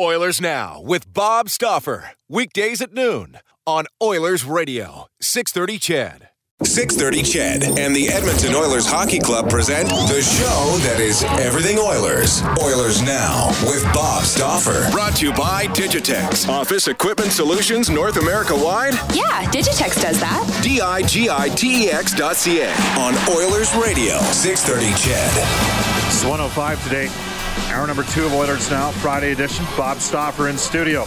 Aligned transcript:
Oilers 0.00 0.40
Now 0.40 0.80
with 0.80 1.12
Bob 1.12 1.50
Stauffer. 1.50 2.12
Weekdays 2.28 2.80
at 2.80 2.94
noon 2.94 3.38
on 3.66 3.84
Oilers 4.02 4.44
Radio, 4.44 5.06
630 5.20 5.78
CHED. 5.78 6.28
630 6.64 7.22
CHED 7.22 7.78
and 7.78 7.94
the 7.94 8.08
Edmonton 8.08 8.54
Oilers 8.54 8.86
Hockey 8.86 9.18
Club 9.18 9.50
present 9.50 9.88
the 9.88 10.22
show 10.22 10.78
that 10.88 10.98
is 10.98 11.22
everything 11.44 11.78
Oilers. 11.78 12.42
Oilers 12.62 13.02
Now 13.02 13.48
with 13.66 13.84
Bob 13.92 14.22
Stauffer. 14.24 14.90
Brought 14.90 15.16
to 15.16 15.26
you 15.26 15.32
by 15.34 15.66
Digitex. 15.66 16.48
Office 16.48 16.88
Equipment 16.88 17.30
Solutions 17.32 17.90
North 17.90 18.16
America 18.16 18.54
wide? 18.56 18.94
Yeah, 19.14 19.44
Digitex 19.50 20.00
does 20.00 20.18
that. 20.20 20.60
D-I-G-I-T-E-X 20.62 22.14
dot 22.14 22.36
C-A 22.36 22.70
on 22.98 23.14
Oilers 23.28 23.74
Radio, 23.74 24.18
630 24.32 24.86
CHED. 24.96 26.06
It's 26.08 26.24
105 26.24 26.82
today. 26.84 27.31
Hour 27.72 27.86
number 27.86 28.02
two 28.02 28.26
of 28.26 28.34
Oilers 28.34 28.70
Now, 28.70 28.90
Friday 28.90 29.32
edition. 29.32 29.64
Bob 29.78 29.96
Stauffer 29.96 30.48
in 30.48 30.58
studio. 30.58 31.06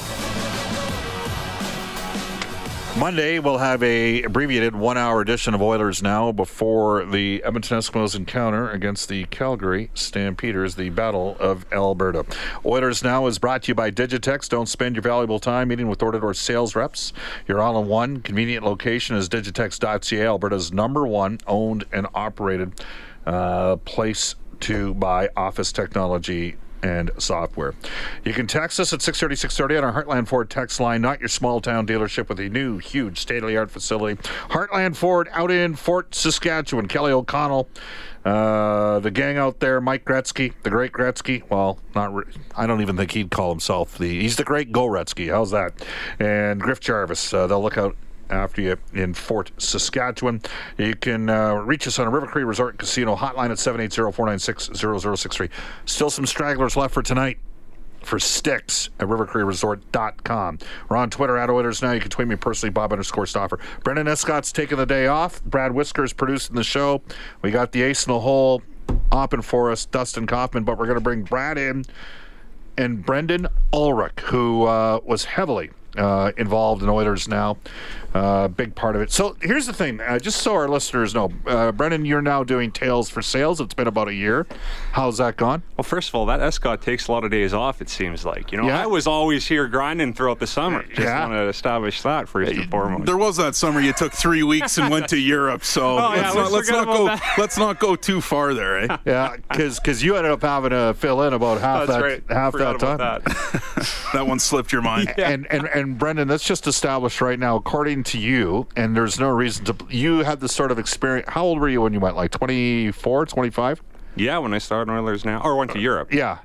Monday, 2.98 3.38
we'll 3.38 3.60
have 3.60 3.84
a 3.84 4.24
abbreviated 4.24 4.76
one-hour 4.76 5.22
edition 5.22 5.54
of 5.54 5.62
Oilers 5.62 6.02
Now 6.02 6.32
before 6.32 7.06
the 7.06 7.44
Edmonton 7.44 7.78
Eskimos 7.78 8.16
encounter 8.16 8.72
against 8.72 9.10
the 9.10 9.26
Calgary 9.26 9.92
Stampeders, 9.94 10.74
the 10.74 10.90
Battle 10.90 11.38
of 11.40 11.72
Alberta. 11.72 12.26
Oilers 12.66 13.04
Now 13.04 13.28
is 13.28 13.38
brought 13.38 13.64
to 13.64 13.68
you 13.68 13.76
by 13.76 13.92
Digitex. 13.92 14.50
Don't 14.50 14.68
spend 14.68 14.96
your 14.96 15.04
valuable 15.04 15.40
time 15.40 15.68
meeting 15.68 15.88
with 15.88 16.00
door-to-door 16.00 16.34
sales 16.34 16.76
reps. 16.76 17.14
Your 17.48 17.62
all-in-one 17.62 18.22
convenient 18.22 18.66
location 18.66 19.16
is 19.16 19.30
digitex.ca, 19.30 20.26
Alberta's 20.26 20.74
number 20.74 21.06
one 21.06 21.38
owned 21.46 21.84
and 21.92 22.08
operated 22.16 22.74
uh, 23.28 23.76
place 23.78 24.36
to 24.66 24.96
buy 24.96 25.30
office 25.38 25.72
technology 25.72 26.56
and 26.82 27.12
software. 27.20 27.76
You 28.24 28.34
can 28.34 28.48
text 28.48 28.80
us 28.80 28.94
at 28.94 29.02
630 29.02 29.36
630 29.36 29.78
on 29.78 29.84
our 29.84 30.04
Heartland 30.04 30.28
Ford 30.28 30.50
text 30.50 30.80
line, 30.80 31.02
not 31.02 31.20
your 31.20 31.30
small 31.30 31.62
town 31.62 31.86
dealership 31.86 32.30
with 32.30 32.40
a 32.40 32.50
new, 32.50 32.80
huge 32.80 33.20
state 33.20 33.44
of 33.44 33.50
the 33.50 33.58
art 33.58 33.70
facility. 33.70 34.22
Heartland 34.50 34.96
Ford 34.96 35.30
out 35.32 35.52
in 35.52 35.76
Fort 35.76 36.16
Saskatchewan. 36.16 36.88
Kelly 36.88 37.12
O'Connell, 37.12 37.70
uh, 38.24 39.00
the 39.00 39.12
gang 39.12 39.38
out 39.38 39.60
there, 39.60 39.80
Mike 39.80 40.04
Gretzky, 40.04 40.54
the 40.64 40.72
great 40.72 40.92
Gretzky. 40.92 41.44
Well, 41.50 41.78
not 41.94 42.14
re- 42.14 42.26
I 42.56 42.66
don't 42.66 42.82
even 42.82 42.98
think 42.98 43.12
he'd 43.12 43.30
call 43.30 43.52
himself 43.52 43.98
the. 44.00 44.22
He's 44.22 44.36
the 44.36 44.44
great 44.44 44.72
Go 44.72 44.88
Gretzky. 44.88 45.30
How's 45.30 45.52
that? 45.52 45.74
And 46.20 46.60
Griff 46.60 46.80
Jarvis. 46.80 47.34
Uh, 47.34 47.46
they'll 47.46 47.62
look 47.62 47.78
out 47.78 47.96
after 48.30 48.62
you 48.62 48.78
in 48.94 49.14
Fort 49.14 49.52
Saskatchewan. 49.58 50.42
You 50.78 50.96
can 50.96 51.30
uh, 51.30 51.56
reach 51.56 51.88
us 51.88 52.00
on 52.00 52.08
a 52.08 52.10
River 52.10 52.28
Cree 52.28 52.44
Resort 52.44 52.78
Casino 52.78 53.16
hotline 53.16 53.52
at 53.52 53.58
780-496-0063. 53.58 55.50
Still 55.86 56.10
some 56.10 56.26
stragglers 56.26 56.76
left 56.76 56.94
for 56.94 57.02
tonight 57.02 57.38
for 58.02 58.20
sticks 58.20 58.90
at 59.00 59.08
rivercreeresort.com. 59.08 60.60
We're 60.90 60.98
on 60.98 61.10
Twitter 61.10 61.38
at 61.38 61.50
Oilers 61.50 61.82
now. 61.82 61.92
You 61.92 62.00
can 62.00 62.10
tweet 62.10 62.28
me 62.28 62.36
personally, 62.36 62.72
Bob 62.72 62.92
underscore 62.92 63.26
Stauffer. 63.26 63.60
Brendan 63.84 64.08
Escott's 64.08 64.52
taking 64.52 64.78
the 64.78 64.86
day 64.86 65.08
off. 65.08 65.44
Brad 65.44 65.72
Whiskers 65.72 66.14
producing 66.14 66.56
the 66.56 66.64
show. 66.64 67.02
We 67.42 67.52
got 67.52 67.72
the 67.72 67.82
ace 67.82 68.06
in 68.06 68.14
the 68.14 68.20
hole 68.20 68.62
open 69.12 69.42
for 69.42 69.72
us, 69.72 69.86
Dustin 69.86 70.28
Kaufman, 70.28 70.64
but 70.64 70.78
we're 70.78 70.86
going 70.86 70.98
to 70.98 71.04
bring 71.04 71.24
Brad 71.24 71.58
in 71.58 71.86
and 72.78 73.06
Brendan 73.06 73.48
Ulrich, 73.74 74.20
who 74.20 74.66
uh, 74.66 75.00
was 75.06 75.26
heavily 75.26 75.72
uh, 75.98 76.32
involved 76.38 76.84
in 76.84 76.90
Oilers 76.90 77.28
now. 77.28 77.58
Uh, 78.14 78.48
big 78.48 78.74
part 78.76 78.96
of 78.96 79.02
it. 79.02 79.12
So 79.12 79.36
here's 79.42 79.66
the 79.68 79.74
thing, 79.74 80.00
uh, 80.00 80.18
just 80.20 80.42
so 80.42 80.54
our 80.54 80.70
listeners 80.70 81.14
know, 81.14 81.34
uh, 81.48 81.74
Brendan, 81.74 82.06
you're 82.06 82.22
now 82.22 82.46
doing 82.46 82.72
Tales 82.72 83.10
for 83.10 83.22
Sales. 83.22 83.60
It's 83.60 83.74
been 83.74 83.88
about 83.88 84.08
a 84.08 84.14
year. 84.14 84.48
How's 84.94 85.18
that 85.18 85.36
gone? 85.36 85.64
Well, 85.76 85.84
first 85.84 86.08
of 86.08 86.16
all, 86.16 86.26
that 86.28 86.40
Escott 86.40 86.82
takes 86.82 87.10
a 87.10 87.12
lot 87.12 87.26
of 87.26 87.32
days 87.32 87.54
off. 87.54 87.82
It 87.82 87.90
seems 87.90 88.24
like 88.24 88.54
you 88.54 88.58
know. 88.58 88.68
Yeah. 88.68 88.82
I 88.84 88.86
was 88.86 89.06
always 89.06 89.46
here 89.46 89.68
grinding 89.68 90.14
throughout 90.14 90.40
the 90.40 90.48
summer. 90.48 90.84
Just 90.84 91.02
Yeah. 91.02 91.28
want 91.28 91.34
to 91.34 91.50
establish 91.50 92.04
that 92.04 92.30
first 92.30 92.54
and 92.54 92.72
foremost. 92.72 93.06
There 93.06 93.18
was 93.18 93.36
that 93.36 93.54
summer 93.54 93.82
you 93.82 93.92
took 93.92 94.14
three 94.14 94.44
weeks 94.44 94.78
and 94.78 94.90
went 94.90 95.10
to 95.10 95.18
Europe, 95.18 95.66
so 95.66 95.98
Oh, 96.00 96.14
let's, 96.16 96.34
let's 96.34 96.36
not, 96.36 96.52
let's 96.54 96.70
not 96.70 96.86
go. 96.86 97.06
that. 97.08 97.22
Let's 97.38 97.58
not 97.58 97.80
go 97.82 97.98
too 97.98 98.22
far 98.22 98.54
there, 98.54 98.80
eh? 98.80 98.98
Yeah, 99.06 99.36
because 99.50 100.02
you 100.02 100.16
ended 100.16 100.32
up 100.32 100.42
having 100.42 100.70
to 100.70 100.94
fill 100.98 101.22
in 101.24 101.34
about 101.34 101.60
half 101.60 101.88
That's 101.88 102.00
that 102.00 102.02
right. 102.02 102.24
half 102.30 102.54
that 102.54 102.80
time. 102.80 102.98
that. 103.00 103.24
That 104.14 104.26
one 104.28 104.40
slipped 104.40 104.72
your 104.72 104.82
mind. 104.82 105.14
Yeah. 105.18 105.32
And, 105.32 105.46
and 105.52 105.68
and 105.68 105.85
Brendan, 105.94 106.28
that's 106.28 106.44
just 106.46 106.66
established 106.68 107.22
right 107.22 107.38
now, 107.40 107.56
according 107.56 108.04
to 108.06 108.18
you, 108.20 108.68
and 108.76 108.96
there's 108.96 109.20
no 109.20 109.30
reason 109.30 109.64
to. 109.66 109.76
You 109.90 110.20
had 110.20 110.40
this 110.42 110.54
sort 110.54 110.72
of 110.72 110.80
experience. 110.80 111.30
How 111.30 111.44
old 111.46 111.60
were 111.60 111.70
you 111.70 111.82
when 111.82 111.94
you 111.94 112.00
went? 112.00 112.16
Like 112.16 112.32
24, 112.32 113.26
25? 113.28 113.82
yeah, 114.16 114.38
when 114.40 114.54
I 114.54 114.58
started 114.58 114.92
Oilers 114.92 115.24
now, 115.24 115.42
or 115.44 115.56
went 115.56 115.72
to 115.72 115.80
Europe, 115.80 116.12
Yeah, 116.14 116.40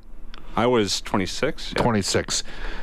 I 0.56 0.67
was 0.67 1.00
26. 1.00 1.73
yeah. 1.77 1.83
26. 1.83 2.43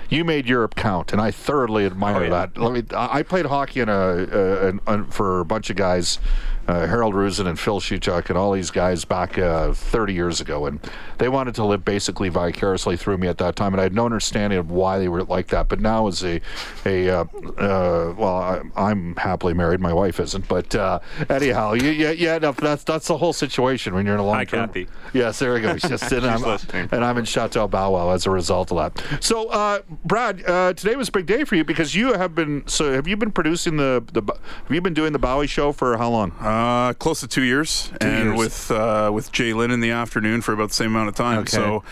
You 0.10 0.24
made 0.24 0.48
Europe 0.48 0.76
count, 0.76 1.12
and 1.12 1.22
I 1.22 1.32
thoroughly 1.32 1.86
admire 1.86 2.16
Oh, 2.16 2.24
yeah. 2.24 2.30
that. 2.30 2.58
Let 2.58 2.72
me. 2.74 2.84
I 2.96 3.22
played 3.24 3.46
hockey 3.46 3.82
in 3.82 3.90
a, 3.90 3.94
a, 3.94 4.68
an- 4.70 4.80
an- 4.88 5.06
for 5.12 5.40
a 5.42 5.46
bunch 5.46 5.70
of 5.70 5.76
guys, 5.76 6.20
uh, 6.68 6.86
Harold 6.88 7.16
Rosen 7.16 7.48
and 7.48 7.60
Phil 7.60 7.80
Shuchuk 7.80 8.30
and 8.30 8.38
all 8.38 8.52
these 8.52 8.72
guys 8.72 9.06
back 9.06 9.38
uh, 9.38 9.74
30 9.74 10.14
years 10.14 10.42
ago, 10.42 10.66
and 10.66 10.80
they 11.18 11.30
wanted 11.30 11.56
to 11.56 11.66
live 11.66 11.86
basically 11.86 12.30
vicariously 12.30 12.98
through 12.98 13.18
me 13.18 13.28
at 13.28 13.38
that 13.38 13.56
time, 13.56 13.74
and 13.74 13.80
I 13.80 13.84
had 13.84 13.94
no 13.94 14.06
understanding 14.06 14.60
of 14.60 14.70
why 14.70 15.00
they 15.00 15.08
were 15.08 15.24
like 15.24 15.48
that. 15.48 15.70
But 15.70 15.80
now, 15.80 16.08
as 16.08 16.24
a 16.24 16.42
a 16.86 17.10
uh, 17.10 17.24
uh, 17.58 18.14
well, 18.18 18.38
I, 18.38 18.62
I'm 18.76 19.16
happily 19.16 19.54
married. 19.54 19.80
My 19.80 19.94
wife 19.94 20.20
isn't, 20.20 20.48
but 20.48 20.76
uh, 20.76 21.00
anyhow, 21.30 21.74
you, 21.74 21.90
yeah, 21.90 22.12
yeah, 22.12 22.38
no, 22.38 22.52
that's 22.52 22.84
that's 22.84 23.08
the 23.08 23.18
whole 23.18 23.34
situation 23.34 23.94
when 23.96 24.06
you're 24.06 24.16
in 24.16 24.22
a 24.22 24.26
long 24.26 24.36
Hi, 24.36 24.46
term. 24.46 24.68
Kathy. 24.68 24.88
Yes, 25.14 25.40
there 25.40 25.54
we 25.54 25.62
go. 25.62 25.74
She's 25.78 25.90
just 25.90 26.12
and 26.12 26.26
I'm, 26.26 26.42
listening. 26.42 26.90
and 26.92 27.04
I'm 27.04 27.18
in 27.18 27.26
Chateau 27.26 27.68
Bow 27.68 27.92
Wow 27.92 28.12
as 28.12 28.26
a 28.26 28.32
result 28.32 28.72
of 28.72 28.78
that. 28.78 29.24
So, 29.24 29.48
uh, 29.50 29.80
Brad, 30.04 30.44
uh, 30.46 30.74
today 30.74 30.96
was 30.96 31.10
a 31.10 31.12
big 31.12 31.26
day 31.26 31.44
for 31.44 31.56
you 31.56 31.64
because 31.64 31.96
you 31.96 32.14
have 32.14 32.36
been. 32.36 32.68
So, 32.68 32.94
have 32.94 33.08
you 33.08 33.16
been 33.18 33.32
producing 33.32 33.78
the 33.78 34.04
the? 34.12 34.22
Have 34.22 34.72
you 34.72 34.82
been 34.82 34.94
doing 34.94 35.14
the 35.14 35.20
Bowie 35.20 35.48
show 35.48 35.72
for 35.72 35.98
how 35.98 36.10
long? 36.10 36.32
Uh, 36.58 36.94
close 36.94 37.20
to 37.20 37.28
two 37.28 37.44
years, 37.44 37.92
and 38.02 38.30
years. 38.30 38.38
with 38.38 38.72
uh, 38.72 39.12
with 39.14 39.32
Jay 39.32 39.54
Lynn 39.54 39.72
in 39.72 39.80
the 39.80 39.92
afternoon 39.92 40.42
for 40.42 40.54
about 40.54 40.70
the 40.70 40.76
same 40.76 40.88
amount 40.96 41.10
of 41.10 41.16
time. 41.16 41.40
Okay. 41.40 41.52
So. 41.52 41.84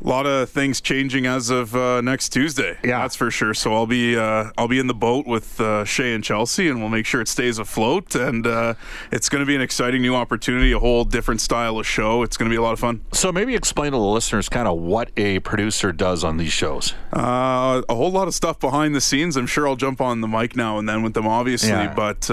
A 0.00 0.06
lot 0.06 0.26
of 0.26 0.48
things 0.48 0.80
changing 0.80 1.26
as 1.26 1.50
of 1.50 1.74
uh, 1.74 2.00
next 2.02 2.28
Tuesday. 2.28 2.78
Yeah. 2.84 3.00
that's 3.00 3.16
for 3.16 3.32
sure. 3.32 3.52
So 3.52 3.74
I'll 3.74 3.84
be 3.88 4.16
uh, 4.16 4.50
I'll 4.56 4.68
be 4.68 4.78
in 4.78 4.86
the 4.86 4.94
boat 4.94 5.26
with 5.26 5.60
uh, 5.60 5.84
Shay 5.84 6.14
and 6.14 6.22
Chelsea, 6.22 6.68
and 6.68 6.78
we'll 6.78 6.88
make 6.88 7.04
sure 7.04 7.20
it 7.20 7.26
stays 7.26 7.58
afloat. 7.58 8.14
And 8.14 8.46
uh, 8.46 8.74
it's 9.10 9.28
going 9.28 9.40
to 9.40 9.46
be 9.46 9.56
an 9.56 9.60
exciting 9.60 10.00
new 10.00 10.14
opportunity, 10.14 10.70
a 10.70 10.78
whole 10.78 11.04
different 11.04 11.40
style 11.40 11.80
of 11.80 11.84
show. 11.84 12.22
It's 12.22 12.36
going 12.36 12.48
to 12.48 12.52
be 12.52 12.56
a 12.56 12.62
lot 12.62 12.74
of 12.74 12.78
fun. 12.78 13.00
So, 13.12 13.32
maybe 13.32 13.56
explain 13.56 13.90
to 13.90 13.98
the 13.98 14.04
listeners 14.04 14.48
kind 14.48 14.68
of 14.68 14.78
what 14.78 15.10
a 15.16 15.40
producer 15.40 15.90
does 15.92 16.22
on 16.22 16.36
these 16.36 16.52
shows. 16.52 16.94
Uh, 17.12 17.82
a 17.88 17.94
whole 17.96 18.12
lot 18.12 18.28
of 18.28 18.34
stuff 18.34 18.60
behind 18.60 18.94
the 18.94 19.00
scenes. 19.00 19.36
I'm 19.36 19.48
sure 19.48 19.66
I'll 19.66 19.74
jump 19.74 20.00
on 20.00 20.20
the 20.20 20.28
mic 20.28 20.54
now 20.54 20.78
and 20.78 20.88
then 20.88 21.02
with 21.02 21.14
them, 21.14 21.26
obviously, 21.26 21.70
Yeah. 21.70 21.92
but. 21.92 22.30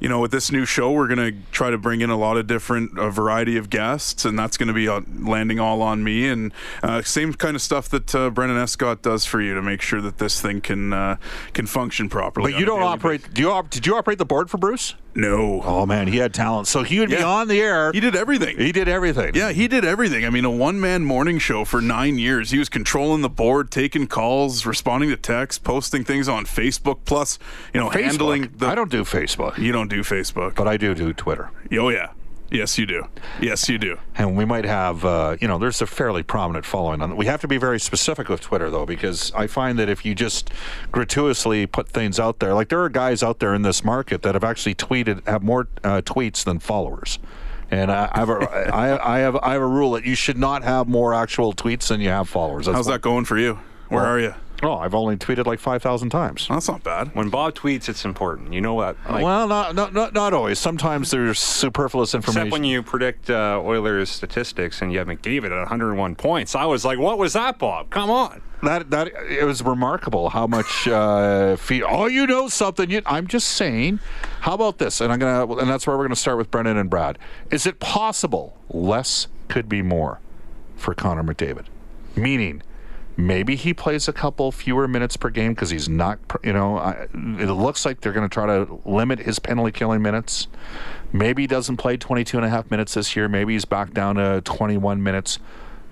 You 0.00 0.08
know, 0.08 0.20
with 0.20 0.30
this 0.30 0.52
new 0.52 0.64
show, 0.64 0.92
we're 0.92 1.08
going 1.08 1.32
to 1.32 1.38
try 1.52 1.70
to 1.70 1.78
bring 1.78 2.00
in 2.00 2.10
a 2.10 2.16
lot 2.16 2.36
of 2.36 2.46
different 2.46 2.98
a 2.98 3.10
variety 3.10 3.56
of 3.56 3.70
guests, 3.70 4.24
and 4.24 4.38
that's 4.38 4.56
going 4.56 4.68
to 4.68 4.74
be 4.74 4.88
uh, 4.88 5.00
landing 5.18 5.58
all 5.58 5.80
on 5.82 6.04
me. 6.04 6.28
And 6.28 6.52
uh, 6.82 7.02
same 7.02 7.32
kind 7.34 7.54
of 7.56 7.62
stuff 7.62 7.88
that 7.90 8.14
uh, 8.14 8.30
Brendan 8.30 8.58
Escott 8.58 9.02
does 9.02 9.24
for 9.24 9.40
you 9.40 9.54
to 9.54 9.62
make 9.62 9.80
sure 9.80 10.00
that 10.00 10.18
this 10.18 10.40
thing 10.40 10.60
can 10.60 10.92
uh, 10.92 11.16
can 11.54 11.66
function 11.66 12.08
properly. 12.08 12.52
But 12.52 12.60
you 12.60 12.66
don't 12.66 12.82
operate. 12.82 13.32
Do 13.32 13.40
you? 13.42 13.50
op- 13.50 13.70
Did 13.70 13.86
you 13.86 13.96
operate 13.96 14.18
the 14.18 14.24
board 14.26 14.50
for 14.50 14.58
Bruce? 14.58 14.94
No. 15.16 15.62
Oh 15.64 15.86
man, 15.86 16.06
he 16.08 16.18
had 16.18 16.32
talent. 16.34 16.68
So 16.68 16.82
he 16.82 17.00
would 17.00 17.08
be 17.08 17.16
on 17.22 17.48
the 17.48 17.60
air. 17.60 17.90
He 17.92 18.00
did 18.00 18.14
everything. 18.14 18.58
He 18.58 18.70
did 18.70 18.86
everything. 18.86 19.34
Yeah, 19.34 19.50
he 19.52 19.66
did 19.66 19.84
everything. 19.84 20.24
I 20.24 20.30
mean, 20.30 20.44
a 20.44 20.50
one 20.50 20.78
man 20.80 21.04
morning 21.04 21.38
show 21.38 21.64
for 21.64 21.80
nine 21.80 22.18
years. 22.18 22.50
He 22.50 22.58
was 22.58 22.68
controlling 22.68 23.22
the 23.22 23.28
board, 23.30 23.70
taking 23.70 24.06
calls, 24.06 24.66
responding 24.66 25.10
to 25.10 25.16
texts, 25.16 25.58
posting 25.58 26.04
things 26.04 26.28
on 26.28 26.44
Facebook, 26.44 26.98
plus, 27.04 27.38
you 27.72 27.80
know, 27.80 27.88
Facebook. 27.88 28.02
handling 28.02 28.52
the. 28.56 28.66
I 28.66 28.74
don't 28.74 28.90
do 28.90 29.02
Facebook, 29.04 29.58
You 29.58 29.72
don't 29.72 29.88
do 29.88 30.02
Facebook. 30.02 30.54
but 30.54 30.68
I 30.68 30.76
do 30.76 30.94
do 30.94 31.12
Twitter. 31.12 31.50
oh, 31.72 31.88
yeah. 31.88 32.10
Yes, 32.50 32.78
you 32.78 32.86
do. 32.86 33.08
Yes, 33.40 33.68
you 33.68 33.76
do. 33.76 33.98
And 34.16 34.36
we 34.36 34.44
might 34.44 34.64
have, 34.64 35.04
uh, 35.04 35.36
you 35.40 35.48
know, 35.48 35.58
there's 35.58 35.82
a 35.82 35.86
fairly 35.86 36.22
prominent 36.22 36.64
following 36.64 37.02
on. 37.02 37.16
We 37.16 37.26
have 37.26 37.40
to 37.40 37.48
be 37.48 37.58
very 37.58 37.80
specific 37.80 38.28
with 38.28 38.40
Twitter, 38.40 38.70
though, 38.70 38.86
because 38.86 39.32
I 39.34 39.46
find 39.48 39.78
that 39.78 39.88
if 39.88 40.04
you 40.04 40.14
just 40.14 40.50
gratuitously 40.92 41.66
put 41.66 41.88
things 41.88 42.20
out 42.20 42.38
there, 42.38 42.54
like 42.54 42.68
there 42.68 42.80
are 42.82 42.88
guys 42.88 43.22
out 43.22 43.40
there 43.40 43.52
in 43.54 43.62
this 43.62 43.82
market 43.84 44.22
that 44.22 44.34
have 44.34 44.44
actually 44.44 44.74
tweeted, 44.76 45.26
have 45.26 45.42
more 45.42 45.66
uh, 45.82 46.02
tweets 46.02 46.44
than 46.44 46.58
followers. 46.60 47.18
And 47.68 47.90
I, 47.90 48.08
I 48.12 48.18
have 48.20 48.30
a, 48.30 48.34
I, 48.72 49.16
I 49.16 49.18
have 49.18 49.36
I 49.42 49.52
have 49.54 49.62
a 49.62 49.66
rule 49.66 49.90
that 49.92 50.04
you 50.04 50.14
should 50.14 50.38
not 50.38 50.62
have 50.62 50.86
more 50.86 51.12
actual 51.12 51.52
tweets 51.52 51.88
than 51.88 52.00
you 52.00 52.10
have 52.10 52.28
followers. 52.28 52.66
That's 52.66 52.76
How's 52.76 52.86
that 52.86 53.00
going 53.02 53.24
for 53.24 53.36
you? 53.36 53.54
Where 53.88 54.02
Well- 54.02 54.10
are 54.12 54.20
you? 54.20 54.34
Oh, 54.62 54.76
I've 54.76 54.94
only 54.94 55.16
tweeted 55.16 55.44
like 55.46 55.58
five 55.60 55.82
thousand 55.82 56.10
times. 56.10 56.46
That's 56.48 56.68
not 56.68 56.82
bad. 56.82 57.14
When 57.14 57.28
Bob 57.28 57.54
tweets, 57.54 57.88
it's 57.88 58.04
important. 58.04 58.54
You 58.54 58.60
know 58.62 58.74
what? 58.74 58.96
Like, 59.08 59.22
well, 59.22 59.46
not, 59.46 59.74
not 59.74 59.92
not 59.92 60.14
not 60.14 60.32
always. 60.32 60.58
Sometimes 60.58 61.10
there's 61.10 61.38
superfluous 61.38 62.14
information. 62.14 62.46
Except 62.48 62.52
when 62.52 62.64
you 62.64 62.82
predict 62.82 63.28
uh, 63.28 63.60
Oilers 63.62 64.08
statistics 64.08 64.80
and 64.80 64.92
you 64.92 64.98
have 64.98 65.08
McDavid 65.08 65.46
at 65.46 65.58
101 65.58 66.14
points. 66.16 66.54
I 66.54 66.64
was 66.64 66.84
like, 66.84 66.98
what 66.98 67.18
was 67.18 67.34
that, 67.34 67.58
Bob? 67.58 67.90
Come 67.90 68.08
on. 68.10 68.40
That 68.62 68.88
that 68.90 69.08
it 69.28 69.44
was 69.44 69.62
remarkable 69.62 70.30
how 70.30 70.46
much 70.46 70.88
uh, 70.88 71.56
fee. 71.56 71.82
Oh, 71.82 72.06
you 72.06 72.26
know 72.26 72.48
something. 72.48 72.90
You, 72.90 73.02
I'm 73.04 73.26
just 73.26 73.48
saying. 73.48 74.00
How 74.40 74.54
about 74.54 74.78
this? 74.78 75.02
And 75.02 75.12
I'm 75.12 75.18
gonna 75.18 75.54
and 75.56 75.68
that's 75.68 75.86
where 75.86 75.98
we're 75.98 76.04
gonna 76.04 76.16
start 76.16 76.38
with 76.38 76.50
Brendan 76.50 76.78
and 76.78 76.88
Brad. 76.88 77.18
Is 77.50 77.66
it 77.66 77.78
possible 77.78 78.56
less 78.70 79.28
could 79.48 79.68
be 79.68 79.82
more 79.82 80.20
for 80.76 80.94
Connor 80.94 81.22
McDavid? 81.22 81.66
Meaning. 82.16 82.62
Maybe 83.16 83.56
he 83.56 83.72
plays 83.72 84.08
a 84.08 84.12
couple 84.12 84.52
fewer 84.52 84.86
minutes 84.86 85.16
per 85.16 85.30
game 85.30 85.54
because 85.54 85.70
he's 85.70 85.88
not, 85.88 86.18
you 86.44 86.52
know, 86.52 86.76
I, 86.76 87.06
it 87.14 87.50
looks 87.50 87.86
like 87.86 88.00
they're 88.00 88.12
going 88.12 88.28
to 88.28 88.32
try 88.32 88.46
to 88.46 88.80
limit 88.84 89.20
his 89.20 89.38
penalty 89.38 89.72
killing 89.72 90.02
minutes. 90.02 90.48
Maybe 91.12 91.44
he 91.44 91.46
doesn't 91.46 91.78
play 91.78 91.96
22 91.96 92.36
and 92.36 92.44
a 92.44 92.50
half 92.50 92.70
minutes 92.70 92.94
this 92.94 93.16
year. 93.16 93.26
Maybe 93.28 93.54
he's 93.54 93.64
back 93.64 93.94
down 93.94 94.16
to 94.16 94.42
21 94.42 95.02
minutes. 95.02 95.38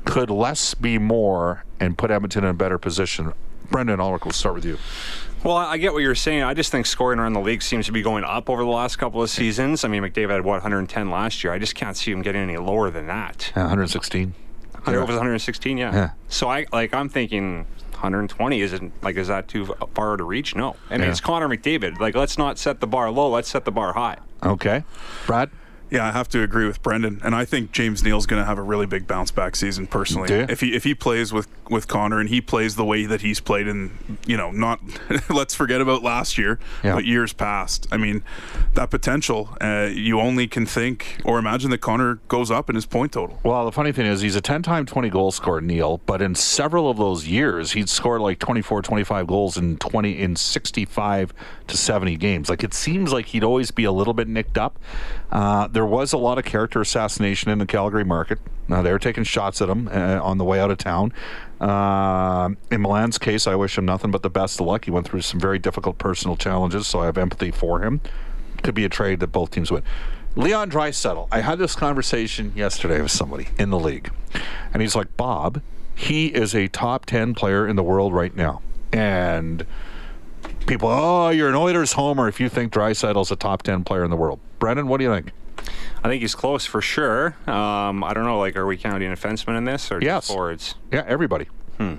Could 0.04 0.28
less 0.28 0.74
be 0.74 0.98
more 0.98 1.64
and 1.80 1.96
put 1.96 2.10
Edmonton 2.10 2.44
in 2.44 2.50
a 2.50 2.54
better 2.54 2.76
position? 2.78 3.32
Brendan 3.70 4.00
Ulrich, 4.00 4.24
we'll 4.26 4.32
start 4.32 4.56
with 4.56 4.66
you. 4.66 4.78
Well, 5.42 5.56
I 5.56 5.78
get 5.78 5.92
what 5.92 6.00
you're 6.00 6.14
saying. 6.14 6.42
I 6.42 6.54
just 6.54 6.70
think 6.70 6.86
scoring 6.86 7.18
around 7.18 7.34
the 7.34 7.40
league 7.40 7.62
seems 7.62 7.86
to 7.86 7.92
be 7.92 8.02
going 8.02 8.24
up 8.24 8.48
over 8.50 8.62
the 8.62 8.70
last 8.70 8.96
couple 8.96 9.22
of 9.22 9.30
seasons. 9.30 9.84
I 9.84 9.88
mean, 9.88 10.02
McDavid 10.02 10.30
had, 10.30 10.44
what, 10.44 10.54
110 10.54 11.10
last 11.10 11.44
year. 11.44 11.52
I 11.52 11.58
just 11.58 11.74
can't 11.74 11.96
see 11.96 12.10
him 12.10 12.22
getting 12.22 12.42
any 12.42 12.56
lower 12.56 12.90
than 12.90 13.06
that. 13.06 13.52
Uh, 13.54 13.60
116. 13.60 14.34
100 14.84 15.00
was 15.06 15.16
116, 15.16 15.76
yeah. 15.78 15.92
Yeah. 15.92 16.10
So 16.28 16.48
I 16.48 16.66
like 16.72 16.92
I'm 16.94 17.08
thinking 17.08 17.66
120 17.92 18.60
isn't 18.60 18.92
like 19.02 19.16
is 19.16 19.28
that 19.28 19.48
too 19.48 19.66
far 19.94 20.16
to 20.16 20.24
reach? 20.24 20.54
No. 20.54 20.76
I 20.90 20.94
mean 20.94 21.02
Yeah. 21.04 21.10
it's 21.10 21.20
Connor 21.20 21.48
McDavid. 21.48 21.98
Like 22.00 22.14
let's 22.14 22.36
not 22.38 22.58
set 22.58 22.80
the 22.80 22.86
bar 22.86 23.10
low. 23.10 23.30
Let's 23.30 23.48
set 23.48 23.64
the 23.64 23.72
bar 23.72 23.94
high. 23.94 24.18
Okay. 24.42 24.84
Brad? 25.26 25.50
Yeah, 25.94 26.06
I 26.08 26.10
have 26.10 26.28
to 26.30 26.42
agree 26.42 26.66
with 26.66 26.82
Brendan, 26.82 27.20
and 27.24 27.34
I 27.34 27.44
think 27.44 27.70
James 27.72 28.02
Neal's 28.02 28.26
going 28.26 28.42
to 28.42 28.46
have 28.46 28.58
a 28.58 28.62
really 28.62 28.84
big 28.86 29.06
bounce 29.06 29.30
back 29.30 29.54
season 29.56 29.86
personally. 29.86 30.28
You? 30.34 30.44
If 30.48 30.60
he 30.60 30.74
if 30.74 30.82
he 30.84 30.94
plays 30.94 31.32
with 31.32 31.46
with 31.70 31.88
Connor 31.88 32.20
and 32.20 32.28
he 32.28 32.40
plays 32.42 32.76
the 32.76 32.84
way 32.84 33.06
that 33.06 33.22
he's 33.22 33.40
played 33.40 33.66
in, 33.68 34.18
you 34.26 34.36
know, 34.36 34.50
not 34.50 34.80
let's 35.30 35.54
forget 35.54 35.80
about 35.80 36.02
last 36.02 36.36
year, 36.36 36.58
Yeah. 36.82 36.94
but 36.96 37.04
years 37.06 37.32
past. 37.32 37.86
I 37.90 37.96
mean, 37.96 38.22
that 38.74 38.90
potential, 38.90 39.56
uh, 39.62 39.88
you 39.90 40.20
only 40.20 40.46
can 40.46 40.66
think 40.66 41.20
or 41.24 41.38
imagine 41.38 41.70
that 41.70 41.78
Connor 41.78 42.16
goes 42.28 42.50
up 42.50 42.68
in 42.68 42.74
his 42.74 42.84
point 42.84 43.12
total. 43.12 43.38
Well, 43.44 43.64
the 43.64 43.72
funny 43.72 43.92
thing 43.92 44.04
is, 44.04 44.20
he's 44.20 44.36
a 44.36 44.42
10 44.42 44.62
time 44.62 44.84
20 44.84 45.08
goal 45.08 45.30
scorer, 45.30 45.60
Neal, 45.62 46.00
but 46.04 46.20
in 46.20 46.34
several 46.34 46.90
of 46.90 46.96
those 46.98 47.26
years, 47.26 47.72
he'd 47.72 47.88
scored 47.88 48.20
like 48.20 48.38
24, 48.40 48.82
25 48.82 49.26
goals 49.26 49.56
in 49.56 49.78
20, 49.78 50.18
in 50.20 50.36
65 50.36 51.32
to 51.68 51.76
70 51.76 52.16
games. 52.16 52.50
Like, 52.50 52.62
it 52.64 52.74
seems 52.74 53.10
like 53.12 53.26
he'd 53.26 53.44
always 53.44 53.70
be 53.70 53.84
a 53.84 53.92
little 53.92 54.12
bit 54.14 54.28
nicked 54.28 54.58
up. 54.58 54.78
Uh, 55.32 55.66
there 55.68 55.83
was 55.84 56.12
a 56.12 56.18
lot 56.18 56.38
of 56.38 56.44
character 56.44 56.80
assassination 56.80 57.50
in 57.50 57.58
the 57.58 57.66
Calgary 57.66 58.04
market. 58.04 58.38
Now, 58.68 58.82
they 58.82 58.92
were 58.92 58.98
taking 58.98 59.24
shots 59.24 59.60
at 59.60 59.68
him 59.68 59.88
uh, 59.88 60.20
on 60.22 60.38
the 60.38 60.44
way 60.44 60.60
out 60.60 60.70
of 60.70 60.78
town. 60.78 61.12
Uh, 61.60 62.50
in 62.70 62.82
Milan's 62.82 63.18
case, 63.18 63.46
I 63.46 63.54
wish 63.54 63.76
him 63.76 63.84
nothing 63.84 64.10
but 64.10 64.22
the 64.22 64.30
best 64.30 64.60
of 64.60 64.66
luck. 64.66 64.84
He 64.84 64.90
went 64.90 65.06
through 65.06 65.22
some 65.22 65.40
very 65.40 65.58
difficult 65.58 65.98
personal 65.98 66.36
challenges, 66.36 66.86
so 66.86 67.00
I 67.00 67.06
have 67.06 67.18
empathy 67.18 67.50
for 67.50 67.82
him. 67.82 68.00
Could 68.62 68.74
be 68.74 68.84
a 68.84 68.88
trade 68.88 69.20
that 69.20 69.28
both 69.28 69.50
teams 69.50 69.70
win. 69.70 69.82
Leon 70.36 70.70
Draisaitl. 70.70 71.28
I 71.30 71.40
had 71.40 71.58
this 71.58 71.76
conversation 71.76 72.52
yesterday 72.56 73.00
with 73.00 73.12
somebody 73.12 73.48
in 73.58 73.70
the 73.70 73.78
league, 73.78 74.10
and 74.72 74.82
he's 74.82 74.96
like, 74.96 75.16
"Bob, 75.16 75.62
he 75.94 76.26
is 76.26 76.54
a 76.54 76.66
top 76.68 77.06
ten 77.06 77.34
player 77.34 77.68
in 77.68 77.76
the 77.76 77.82
world 77.82 78.12
right 78.12 78.34
now." 78.34 78.60
And 78.92 79.64
people, 80.66 80.88
oh, 80.88 81.30
you're 81.30 81.48
an 81.48 81.54
Oilers 81.54 81.92
homer 81.92 82.28
if 82.28 82.40
you 82.40 82.48
think 82.48 82.72
Draisaitl's 82.72 83.30
a 83.30 83.36
top 83.36 83.62
ten 83.62 83.84
player 83.84 84.04
in 84.04 84.10
the 84.10 84.16
world. 84.16 84.40
Brendan, 84.58 84.88
what 84.88 84.98
do 84.98 85.04
you 85.04 85.12
think? 85.12 85.32
I 86.02 86.08
think 86.08 86.20
he's 86.20 86.34
close 86.34 86.66
for 86.66 86.80
sure. 86.82 87.36
Um, 87.46 88.04
I 88.04 88.12
don't 88.12 88.24
know. 88.24 88.38
Like, 88.38 88.56
are 88.56 88.66
we 88.66 88.76
counting 88.76 89.10
a 89.10 89.14
defensemen 89.14 89.56
in 89.56 89.64
this 89.64 89.90
or 89.90 90.00
just 90.00 90.04
Yes. 90.04 90.28
forwards? 90.28 90.74
Yeah, 90.92 91.04
everybody. 91.06 91.46
Hmm. 91.78 91.94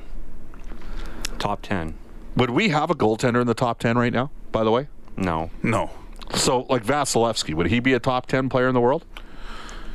Top 1.40 1.62
ten? 1.62 1.96
Would 2.36 2.50
we 2.52 2.70
have 2.70 2.90
a 2.92 2.96
goaltender 2.96 3.42
in 3.42 3.48
the 3.48 3.54
top 3.54 3.80
ten 3.80 3.98
right 3.98 4.14
now? 4.14 4.30
By 4.52 4.64
the 4.64 4.72
way, 4.72 4.88
No. 5.18 5.50
No, 5.64 5.90
so 6.34 6.66
like 6.70 6.84
Vasilevskiy, 6.84 7.54
would 7.56 7.68
he 7.68 7.80
be 7.80 7.94
a 7.94 8.00
top 8.00 8.26
ten 8.28 8.50
player 8.50 8.68
in 8.68 8.74
the 8.74 8.82
world? 8.82 9.06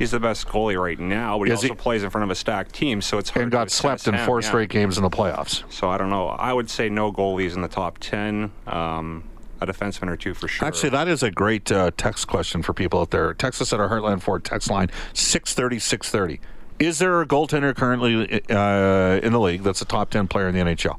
He's 0.00 0.12
the 0.12 0.18
best 0.18 0.48
goalie 0.48 0.80
right 0.82 0.98
now, 0.98 1.38
but 1.38 1.46
he 1.48 1.52
Is 1.52 1.60
he- 1.60 1.68
also 1.68 1.80
plays 1.80 2.02
in 2.02 2.08
front 2.08 2.24
of 2.24 2.30
a 2.30 2.34
stacked 2.34 2.72
team, 2.74 3.02
so 3.02 3.18
it's 3.18 3.28
hard 3.28 3.42
And 3.42 3.50
to 3.52 3.54
got 3.54 3.66
assess 3.66 3.80
swept 3.80 4.08
in 4.08 4.14
him, 4.14 4.24
four 4.24 4.40
yeah. 4.40 4.48
straight 4.48 4.70
games 4.70 4.96
in 4.96 5.02
the 5.02 5.10
playoffs. 5.10 5.62
So 5.70 5.90
I 5.90 5.98
don't 5.98 6.08
know. 6.08 6.28
I 6.28 6.54
would 6.54 6.70
say 6.70 6.88
no 6.88 7.12
goalies 7.12 7.54
in 7.54 7.60
the 7.60 7.68
top 7.68 7.98
ten. 7.98 8.50
Um, 8.66 9.24
a 9.60 9.66
defenseman 9.66 10.08
or 10.08 10.16
two 10.16 10.32
for 10.32 10.48
sure. 10.48 10.66
Actually, 10.66 10.88
that 10.88 11.06
is 11.06 11.22
a 11.22 11.30
great 11.30 11.70
uh, 11.70 11.90
text 11.98 12.26
question 12.28 12.62
for 12.62 12.72
people 12.72 12.98
out 12.98 13.10
there. 13.10 13.34
Text 13.34 13.60
us 13.60 13.74
at 13.74 13.78
our 13.78 13.90
Heartland 13.90 14.22
Ford 14.22 14.42
text 14.42 14.70
line 14.70 14.88
630 15.12 15.78
630. 15.78 16.40
Is 16.78 16.98
there 16.98 17.20
a 17.20 17.26
goaltender 17.26 17.76
currently 17.76 18.40
uh, 18.48 19.20
in 19.22 19.32
the 19.34 19.38
league 19.40 19.62
that's 19.62 19.82
a 19.82 19.84
top 19.84 20.08
10 20.08 20.28
player 20.28 20.48
in 20.48 20.54
the 20.54 20.62
NHL? 20.62 20.98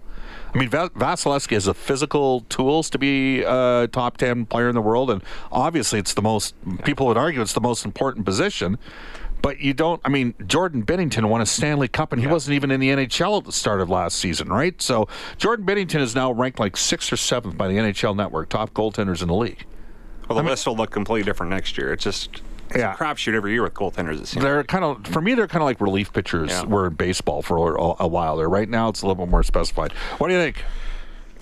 I 0.54 0.58
mean, 0.58 0.70
Va- 0.70 0.90
Vasilevskiy 0.96 1.54
has 1.54 1.66
the 1.66 1.74
physical 1.74 2.42
tools 2.42 2.90
to 2.90 2.98
be 2.98 3.42
a 3.42 3.88
top 3.92 4.18
10 4.18 4.46
player 4.48 4.68
in 4.70 4.76
the 4.76 4.82
world, 4.82 5.10
and 5.10 5.24
obviously 5.52 5.98
it's 6.00 6.14
the 6.14 6.22
most, 6.22 6.56
people 6.84 7.08
would 7.08 7.18
argue 7.18 7.42
it's 7.42 7.54
the 7.54 7.62
most 7.62 7.86
important 7.86 8.26
position. 8.26 8.78
But 9.42 9.60
you 9.60 9.74
don't, 9.74 10.00
I 10.06 10.10
mean, 10.10 10.36
Jordan 10.46 10.84
Binnington 10.86 11.28
won 11.28 11.42
a 11.42 11.48
Stanley 11.48 11.88
Cup 11.88 12.12
and 12.14 12.22
he 12.22 12.28
wasn't 12.28 12.54
even 12.54 12.70
in 12.70 12.80
the 12.80 12.90
NHL 12.90 13.40
at 13.40 13.46
the 13.46 13.52
start 13.52 13.82
of 13.82 13.90
last 13.90 14.20
season, 14.20 14.50
right? 14.50 14.80
So 14.80 15.08
Jordan 15.38 15.66
Binnington 15.66 16.00
is 16.00 16.14
now 16.14 16.32
ranked 16.32 16.60
like 16.60 16.78
sixth 16.78 17.12
or 17.12 17.18
seventh 17.18 17.58
by 17.58 17.68
the 17.68 17.74
NHL 17.74 18.16
network, 18.16 18.50
top 18.50 18.72
goaltenders 18.76 19.24
in 19.24 19.30
the 19.30 19.34
league. 19.34 19.66
well, 20.30 20.38
the 20.38 20.44
list 20.48 20.68
will 20.68 20.76
look 20.76 20.92
completely 20.92 21.26
different 21.26 21.50
next 21.50 21.76
year. 21.76 21.92
It's 21.92 22.04
just 22.04 22.44
Yeah. 22.76 22.94
a 22.94 22.96
crapshoot 22.98 23.34
every 23.34 23.52
year 23.54 23.64
with 23.64 23.74
goaltenders. 23.74 24.22
It 24.22 24.28
seems. 24.28 24.44
They're 24.44 24.64
kind 24.64 24.84
of, 24.84 25.06
for 25.08 25.22
me, 25.22 25.34
they're 25.36 25.48
kind 25.48 25.62
of 25.62 25.66
like 25.66 25.82
relief 25.82 26.14
pitchers 26.14 26.50
Yeah. 26.52 26.64
were 26.64 26.88
in 26.88 26.94
baseball 26.94 27.42
for 27.42 27.76
a, 27.76 27.94
a 28.04 28.08
while 28.08 28.38
there. 28.38 28.50
Right 28.50 28.70
now, 28.70 28.90
it's 28.90 29.02
a 29.02 29.08
little 29.08 29.26
bit 29.26 29.30
more 29.32 29.44
specified. 29.44 29.92
What 30.18 30.28
do 30.30 30.34
you 30.34 30.40
think? 30.40 30.64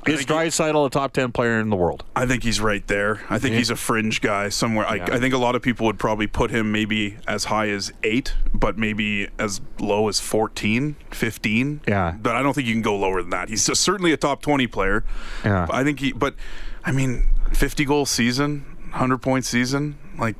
Is 0.07 0.19
think 0.19 0.29
he- 0.29 0.33
Draisaitl 0.33 0.87
a 0.87 0.89
top 0.89 1.11
10 1.11 1.33
player 1.33 1.59
in 1.59 1.69
the 1.69 1.75
world? 1.75 2.05
I 2.15 2.25
think 2.25 2.43
he's 2.43 2.61
right 2.61 2.87
there. 2.87 3.19
I 3.29 3.37
think 3.37 3.55
he's 3.55 3.69
a 3.69 3.75
fringe 3.75 4.21
guy 4.21 4.47
somewhere. 4.47 4.85
I, 4.87 4.95
I 5.03 5.19
think 5.19 5.33
a 5.33 5.37
lot 5.37 5.55
of 5.55 5.61
people 5.61 5.85
would 5.87 5.99
probably 5.99 6.25
put 6.25 6.51
him 6.51 6.71
maybe 6.71 7.17
as 7.27 7.43
high 7.45 7.67
as 7.69 7.91
eight, 8.03 8.33
but 8.53 8.77
maybe 8.77 9.27
as 9.37 9.59
low 9.77 10.07
as 10.07 10.21
14, 10.21 10.95
15. 11.11 11.81
Yeah. 11.85 12.15
But 12.19 12.35
I 12.37 12.41
don't 12.41 12.53
think 12.53 12.65
you 12.65 12.73
can 12.73 12.81
go 12.81 12.95
lower 12.95 13.21
than 13.21 13.29
that. 13.31 13.49
He's 13.49 13.67
just 13.67 13.81
certainly 13.81 14.13
a 14.13 14.17
top 14.17 14.41
20 14.41 14.67
player. 14.67 15.03
Yeah. 15.43 15.67
I 15.69 15.83
think 15.83 15.99
he, 15.99 16.13
but 16.13 16.33
I 16.85 16.93
mean, 16.93 17.27
50 17.51 17.83
goal 17.83 18.05
season, 18.05 18.65
100 18.91 19.17
point 19.17 19.43
season, 19.43 19.97
like, 20.17 20.37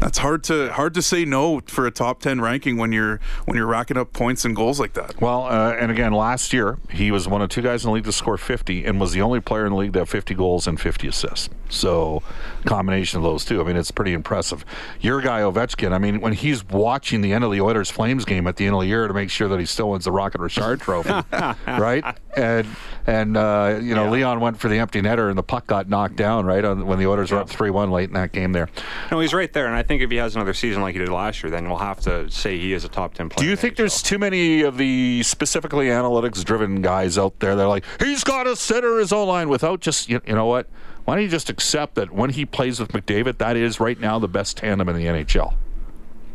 that's 0.00 0.18
hard 0.18 0.44
to 0.44 0.72
hard 0.72 0.94
to 0.94 1.02
say 1.02 1.24
no 1.24 1.60
for 1.66 1.86
a 1.86 1.90
top 1.90 2.20
ten 2.20 2.40
ranking 2.40 2.76
when 2.76 2.92
you're 2.92 3.20
when 3.44 3.56
you're 3.56 3.66
racking 3.66 3.96
up 3.96 4.12
points 4.12 4.44
and 4.44 4.54
goals 4.54 4.78
like 4.78 4.94
that. 4.94 5.20
Well, 5.20 5.44
uh, 5.44 5.72
and 5.72 5.90
again, 5.90 6.12
last 6.12 6.52
year, 6.52 6.78
he 6.90 7.10
was 7.10 7.28
one 7.28 7.42
of 7.42 7.48
two 7.48 7.62
guys 7.62 7.84
in 7.84 7.90
the 7.90 7.94
league 7.94 8.04
to 8.04 8.12
score 8.12 8.36
50 8.36 8.84
and 8.84 9.00
was 9.00 9.12
the 9.12 9.22
only 9.22 9.40
player 9.40 9.66
in 9.66 9.72
the 9.72 9.78
league 9.78 9.92
to 9.94 10.00
have 10.00 10.08
50 10.08 10.34
goals 10.34 10.66
and 10.66 10.80
50 10.80 11.08
assists. 11.08 11.48
So, 11.68 12.22
combination 12.64 13.18
of 13.18 13.22
those 13.24 13.44
two. 13.44 13.60
I 13.60 13.64
mean, 13.64 13.76
it's 13.76 13.90
pretty 13.90 14.12
impressive. 14.12 14.64
Your 15.00 15.20
guy 15.20 15.40
Ovechkin. 15.40 15.92
I 15.92 15.98
mean, 15.98 16.20
when 16.20 16.32
he's 16.32 16.64
watching 16.64 17.20
the 17.20 17.32
end 17.32 17.44
of 17.44 17.52
the 17.52 17.60
Oilers 17.60 17.90
Flames 17.90 18.24
game 18.24 18.46
at 18.46 18.56
the 18.56 18.66
end 18.66 18.74
of 18.74 18.80
the 18.80 18.86
year 18.86 19.06
to 19.06 19.14
make 19.14 19.30
sure 19.30 19.48
that 19.48 19.58
he 19.60 19.66
still 19.66 19.90
wins 19.90 20.04
the 20.04 20.12
Rocket 20.12 20.40
Richard 20.40 20.80
Trophy, 20.80 21.10
right? 21.66 22.16
And 22.36 22.66
and 23.06 23.36
uh, 23.36 23.78
you 23.82 23.94
know, 23.94 24.04
Yeah. 24.04 24.10
Leon 24.10 24.40
went 24.40 24.58
for 24.58 24.68
the 24.68 24.78
empty 24.78 25.00
netter 25.02 25.28
and 25.28 25.36
the 25.38 25.42
puck 25.42 25.66
got 25.66 25.88
knocked 25.88 26.16
down 26.16 26.46
right 26.46 26.64
on, 26.64 26.86
when 26.86 26.98
the 26.98 27.06
Oilers 27.06 27.30
were 27.32 27.38
up 27.38 27.48
three 27.50 27.70
one 27.70 27.90
late 27.90 28.08
in 28.08 28.14
that 28.14 28.32
game. 28.32 28.52
There. 28.52 28.68
No, 29.10 29.20
he's 29.20 29.34
right 29.34 29.52
there, 29.52 29.66
and 29.66 29.74
I 29.74 29.82
think 29.82 30.02
if 30.02 30.10
he 30.10 30.16
has 30.16 30.34
another 30.36 30.54
season 30.54 30.82
like 30.82 30.94
he 30.94 30.98
did 30.98 31.08
last 31.08 31.42
year, 31.42 31.50
then 31.50 31.68
we'll 31.68 31.78
have 31.78 32.00
to 32.00 32.30
say 32.30 32.58
he 32.58 32.72
is 32.72 32.84
a 32.84 32.88
top 32.88 33.14
ten 33.14 33.28
player. 33.28 33.44
Do 33.44 33.50
you 33.50 33.56
think 33.56 33.76
there's 33.76 34.02
too 34.02 34.18
many 34.18 34.62
of 34.62 34.78
the 34.78 35.22
specifically 35.22 35.86
analytics 35.88 36.42
driven 36.44 36.80
guys 36.82 37.18
out 37.18 37.38
there? 37.40 37.56
They're 37.56 37.68
like, 37.68 37.84
he's 38.00 38.24
got 38.24 38.44
to 38.44 38.56
center 38.56 38.98
his 38.98 39.12
own 39.12 39.28
line 39.28 39.48
without 39.48 39.80
just, 39.80 40.08
you, 40.08 40.20
you 40.26 40.34
know 40.34 40.46
what? 40.46 40.68
Why 41.08 41.14
don't 41.14 41.24
you 41.24 41.30
just 41.30 41.48
accept 41.48 41.94
that 41.94 42.12
when 42.12 42.28
he 42.28 42.44
plays 42.44 42.78
with 42.78 42.92
McDavid, 42.92 43.38
that 43.38 43.56
is 43.56 43.80
right 43.80 43.98
now 43.98 44.18
the 44.18 44.28
best 44.28 44.58
tandem 44.58 44.90
in 44.90 44.94
the 44.94 45.06
NHL? 45.06 45.54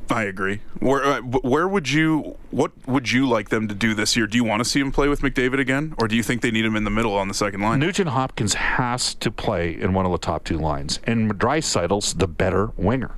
I 0.10 0.24
agree. 0.24 0.62
Where 0.80 1.06
uh, 1.06 1.22
where 1.22 1.68
would 1.68 1.92
you 1.92 2.40
what 2.50 2.72
would 2.88 3.12
you 3.12 3.30
like 3.30 3.50
them 3.50 3.68
to 3.68 3.76
do 3.76 3.94
this 3.94 4.18
year? 4.18 4.26
Do 4.26 4.36
you 4.36 4.44
want 4.44 4.64
to 4.64 4.66
see 4.68 4.80
him 4.80 4.92
play 4.92 5.08
with 5.08 5.22
McDavid 5.22 5.60
again, 5.60 5.94
or 6.00 6.08
do 6.08 6.16
you 6.16 6.24
think 6.24 6.42
they 6.42 6.50
need 6.50 6.66
him 6.66 6.76
in 6.76 6.86
the 6.86 6.90
middle 6.90 7.16
on 7.16 7.28
the 7.28 7.36
second 7.36 7.62
line? 7.62 7.80
Nugent 7.80 8.10
Hopkins 8.10 8.56
has 8.56 9.14
to 9.14 9.30
play 9.30 9.80
in 9.80 9.94
one 9.94 10.08
of 10.08 10.12
the 10.12 10.18
top 10.18 10.44
two 10.44 10.58
lines, 10.58 11.00
and 11.04 11.32
Draisaitl's 11.36 12.16
the 12.16 12.28
better 12.28 12.72
winger. 12.76 13.12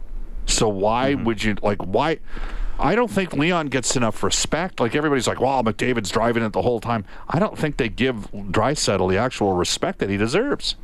So 0.48 0.68
why 0.68 1.14
would 1.14 1.42
you 1.42 1.56
like 1.64 1.82
why? 1.82 2.20
I 2.78 2.96
don't 2.96 3.10
think 3.10 3.32
Leon 3.32 3.68
gets 3.68 3.96
enough 3.96 4.22
respect. 4.24 4.82
Like 4.82 4.94
everybody's 4.94 5.28
like, 5.28 5.40
"Wow, 5.40 5.62
McDavid's 5.62 6.10
driving 6.10 6.44
it 6.44 6.52
the 6.52 6.64
whole 6.64 6.82
time." 6.82 7.06
I 7.30 7.40
don't 7.40 7.58
think 7.58 7.78
they 7.78 7.88
give 7.88 8.30
Dreisaitl 8.32 9.10
the 9.10 9.18
actual 9.18 9.54
respect 9.54 10.00
that 10.00 10.10
he 10.10 10.18
deserves. 10.18 10.76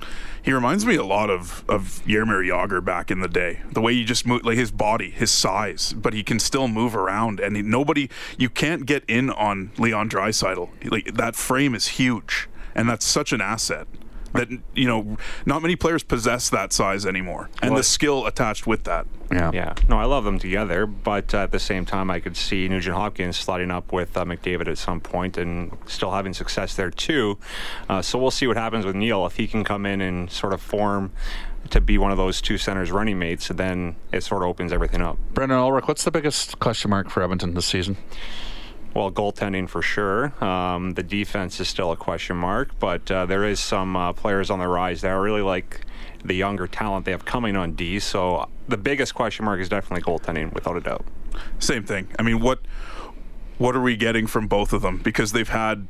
He 0.43 0.51
reminds 0.51 0.85
me 0.85 0.95
a 0.95 1.03
lot 1.03 1.29
of 1.29 1.63
of 1.69 2.01
Jaromir 2.05 2.47
Jagr 2.47 2.83
back 2.83 3.11
in 3.11 3.19
the 3.19 3.27
day. 3.27 3.61
The 3.71 3.81
way 3.81 3.93
he 3.93 4.03
just 4.03 4.25
move, 4.25 4.43
like 4.43 4.57
his 4.57 4.71
body, 4.71 5.11
his 5.11 5.29
size, 5.29 5.93
but 5.93 6.13
he 6.13 6.23
can 6.23 6.39
still 6.39 6.67
move 6.67 6.95
around, 6.95 7.39
and 7.39 7.55
he, 7.55 7.61
nobody 7.61 8.09
you 8.37 8.49
can't 8.49 8.85
get 8.85 9.03
in 9.07 9.29
on 9.29 9.71
Leon 9.77 10.09
Draisaitl. 10.09 10.69
Like 10.91 11.13
that 11.13 11.35
frame 11.35 11.75
is 11.75 11.87
huge, 11.87 12.49
and 12.73 12.89
that's 12.89 13.05
such 13.05 13.31
an 13.31 13.41
asset. 13.41 13.87
That 14.33 14.49
you 14.73 14.87
know, 14.87 15.17
not 15.45 15.61
many 15.61 15.75
players 15.75 16.03
possess 16.03 16.49
that 16.49 16.71
size 16.71 17.05
anymore, 17.05 17.49
and 17.61 17.75
the 17.75 17.83
skill 17.83 18.25
attached 18.25 18.65
with 18.65 18.85
that. 18.85 19.05
Yeah. 19.31 19.51
Yeah, 19.53 19.73
no, 19.87 19.97
I 19.97 20.05
love 20.05 20.25
them 20.25 20.39
together, 20.39 20.85
but 20.85 21.33
at 21.33 21.51
the 21.51 21.59
same 21.59 21.85
time, 21.85 22.11
I 22.11 22.19
could 22.19 22.35
see 22.35 22.67
Nugent 22.67 22.95
Hopkins 22.95 23.37
sliding 23.37 23.71
up 23.71 23.93
with 23.93 24.15
uh, 24.17 24.25
McDavid 24.25 24.67
at 24.67 24.77
some 24.77 24.99
point 24.99 25.37
and 25.37 25.77
still 25.85 26.11
having 26.11 26.33
success 26.33 26.75
there 26.75 26.91
too. 26.91 27.37
Uh, 27.87 28.01
so 28.01 28.19
we'll 28.19 28.31
see 28.31 28.45
what 28.47 28.57
happens 28.57 28.85
with 28.85 28.95
Neal 28.95 29.25
if 29.25 29.37
he 29.37 29.47
can 29.47 29.63
come 29.63 29.85
in 29.85 30.01
and 30.01 30.29
sort 30.29 30.53
of 30.53 30.61
form 30.61 31.11
to 31.69 31.79
be 31.79 31.97
one 31.97 32.11
of 32.11 32.17
those 32.17 32.41
two 32.41 32.57
centers 32.57 32.91
running 32.91 33.19
mates. 33.19 33.47
Then 33.47 33.95
it 34.11 34.23
sort 34.23 34.43
of 34.43 34.49
opens 34.49 34.73
everything 34.73 35.01
up. 35.01 35.17
Brendan 35.33 35.59
Ulrich, 35.59 35.87
what's 35.87 36.03
the 36.03 36.11
biggest 36.11 36.59
question 36.59 36.89
mark 36.89 37.09
for 37.09 37.23
Edmonton 37.23 37.53
this 37.53 37.65
season? 37.65 37.97
Well, 38.93 39.09
goaltending 39.11 39.69
for 39.69 39.81
sure. 39.81 40.43
Um, 40.43 40.91
the 40.91 41.03
defense 41.03 41.59
is 41.59 41.69
still 41.69 41.91
a 41.91 41.95
question 41.95 42.35
mark, 42.35 42.77
but 42.79 43.09
uh, 43.09 43.25
there 43.25 43.45
is 43.45 43.59
some 43.59 43.95
uh, 43.95 44.11
players 44.11 44.49
on 44.49 44.59
the 44.59 44.67
rise 44.67 45.01
that 45.01 45.11
I 45.11 45.15
really 45.15 45.41
like 45.41 45.81
the 46.23 46.33
younger 46.33 46.67
talent 46.67 47.05
they 47.05 47.11
have 47.11 47.23
coming 47.23 47.55
on 47.55 47.73
D. 47.73 47.99
So 47.99 48.49
the 48.67 48.77
biggest 48.77 49.15
question 49.15 49.45
mark 49.45 49.59
is 49.61 49.69
definitely 49.69 50.03
goaltending, 50.03 50.53
without 50.53 50.75
a 50.75 50.81
doubt. 50.81 51.05
Same 51.59 51.83
thing. 51.83 52.09
I 52.19 52.23
mean, 52.23 52.41
what 52.41 52.59
what 53.57 53.75
are 53.75 53.81
we 53.81 53.95
getting 53.95 54.27
from 54.27 54.47
both 54.47 54.73
of 54.73 54.81
them? 54.81 54.97
Because 54.97 55.31
they've 55.31 55.47
had 55.47 55.87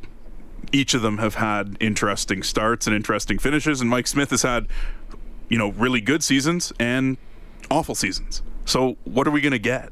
each 0.72 0.94
of 0.94 1.02
them 1.02 1.18
have 1.18 1.36
had 1.36 1.78
interesting 1.80 2.44
starts 2.44 2.86
and 2.86 2.96
interesting 2.96 3.40
finishes, 3.40 3.82
and 3.82 3.90
Mike 3.90 4.08
Smith 4.08 4.30
has 4.30 4.44
had 4.44 4.68
you 5.50 5.58
know 5.58 5.70
really 5.72 6.02
good 6.02 6.24
seasons 6.24 6.72
and 6.80 7.18
awful 7.70 7.96
seasons. 7.96 8.44
So 8.66 8.98
what 9.06 9.28
are 9.28 9.32
we 9.32 9.42
going 9.42 9.52
to 9.52 9.60
get? 9.60 9.92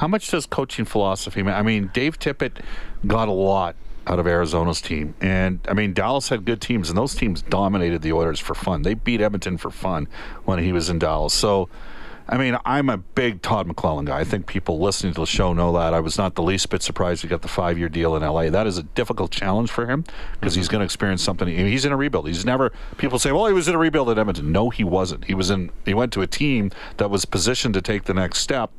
How 0.00 0.08
much 0.08 0.30
does 0.30 0.46
coaching 0.46 0.86
philosophy 0.86 1.42
matter? 1.42 1.58
I 1.58 1.62
mean, 1.62 1.90
Dave 1.92 2.18
Tippett 2.18 2.62
got 3.06 3.28
a 3.28 3.32
lot 3.32 3.76
out 4.06 4.18
of 4.18 4.26
Arizona's 4.26 4.80
team. 4.80 5.14
And 5.20 5.60
I 5.68 5.74
mean, 5.74 5.92
Dallas 5.92 6.30
had 6.30 6.46
good 6.46 6.62
teams, 6.62 6.88
and 6.88 6.96
those 6.96 7.14
teams 7.14 7.42
dominated 7.42 8.00
the 8.00 8.14
Oilers 8.14 8.40
for 8.40 8.54
fun. 8.54 8.80
They 8.80 8.94
beat 8.94 9.20
Edmonton 9.20 9.58
for 9.58 9.70
fun 9.70 10.08
when 10.46 10.58
he 10.58 10.72
was 10.72 10.88
in 10.88 10.98
Dallas. 10.98 11.34
So, 11.34 11.68
I 12.30 12.38
mean, 12.38 12.56
I'm 12.64 12.88
a 12.88 12.96
big 12.96 13.42
Todd 13.42 13.66
McLellan 13.66 14.04
guy. 14.04 14.20
I 14.20 14.24
think 14.24 14.46
people 14.46 14.78
listening 14.78 15.12
to 15.14 15.20
the 15.20 15.26
show 15.26 15.52
know 15.52 15.72
that. 15.72 15.92
I 15.92 15.98
was 15.98 16.16
not 16.16 16.36
the 16.36 16.44
least 16.44 16.70
bit 16.70 16.80
surprised 16.80 17.22
he 17.22 17.28
got 17.28 17.42
the 17.42 17.48
five 17.48 17.76
year 17.76 17.88
deal 17.88 18.14
in 18.14 18.22
LA. 18.22 18.50
That 18.50 18.68
is 18.68 18.78
a 18.78 18.84
difficult 18.84 19.32
challenge 19.32 19.68
for 19.68 19.86
him 19.86 20.04
because 20.34 20.54
he's 20.54 20.66
mm-hmm. 20.66 20.74
going 20.74 20.80
to 20.82 20.84
experience 20.84 21.24
something. 21.24 21.48
He's 21.48 21.84
in 21.84 21.90
a 21.90 21.96
rebuild. 21.96 22.28
He's 22.28 22.44
never, 22.44 22.70
people 22.98 23.18
say, 23.18 23.32
well, 23.32 23.46
he 23.46 23.52
was 23.52 23.66
in 23.66 23.74
a 23.74 23.78
rebuild 23.78 24.10
at 24.10 24.18
Edmonton. 24.18 24.52
No, 24.52 24.70
he 24.70 24.84
wasn't. 24.84 25.24
He 25.24 25.34
was 25.34 25.50
in, 25.50 25.72
he 25.84 25.92
went 25.92 26.12
to 26.12 26.22
a 26.22 26.28
team 26.28 26.70
that 26.98 27.10
was 27.10 27.24
positioned 27.24 27.74
to 27.74 27.82
take 27.82 28.04
the 28.04 28.14
next 28.14 28.38
step. 28.38 28.70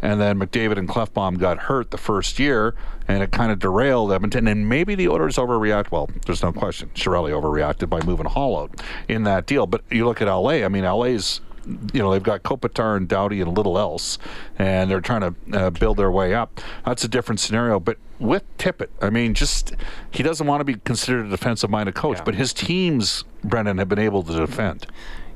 And 0.00 0.20
then 0.20 0.38
McDavid 0.38 0.78
and 0.78 0.88
Klefbom 0.88 1.38
got 1.38 1.58
hurt 1.58 1.90
the 1.90 1.98
first 1.98 2.38
year, 2.38 2.76
and 3.08 3.24
it 3.24 3.32
kind 3.32 3.50
of 3.50 3.58
derailed 3.58 4.12
Edmonton. 4.12 4.46
And 4.46 4.68
maybe 4.68 4.94
the 4.94 5.08
Oilers 5.08 5.36
overreact. 5.36 5.90
Well, 5.90 6.08
there's 6.26 6.42
no 6.42 6.52
question. 6.52 6.90
Chiarelli 6.94 7.32
overreacted 7.32 7.90
by 7.90 8.00
moving 8.02 8.26
Hall 8.26 8.56
out 8.56 8.80
in 9.08 9.24
that 9.24 9.46
deal. 9.46 9.66
But 9.66 9.82
you 9.90 10.06
look 10.06 10.22
at 10.22 10.28
LA. 10.28 10.64
I 10.64 10.68
mean, 10.68 10.84
LA's 10.84 11.40
you 11.66 12.00
know 12.00 12.10
they've 12.12 12.22
got 12.22 12.42
Kopitar 12.42 12.96
and 12.96 13.08
Doughty 13.08 13.40
and 13.40 13.56
little 13.56 13.78
else, 13.78 14.18
and 14.58 14.90
they're 14.90 15.00
trying 15.00 15.20
to 15.20 15.34
uh, 15.58 15.70
build 15.70 15.96
their 15.98 16.10
way 16.10 16.34
up. 16.34 16.60
That's 16.84 17.04
a 17.04 17.08
different 17.08 17.40
scenario. 17.40 17.78
But 17.80 17.98
with 18.18 18.42
Tippett, 18.58 18.88
I 19.00 19.10
mean, 19.10 19.34
just 19.34 19.74
he 20.10 20.22
doesn't 20.22 20.46
want 20.46 20.60
to 20.60 20.64
be 20.64 20.74
considered 20.76 21.26
a 21.26 21.28
defensive-minded 21.30 21.94
coach, 21.94 22.18
Yeah. 22.18 22.24
but 22.24 22.34
his 22.34 22.52
teams, 22.52 23.24
Brendan, 23.44 23.78
have 23.78 23.88
been 23.88 23.98
able 23.98 24.22
to 24.24 24.32
defend. 24.34 24.86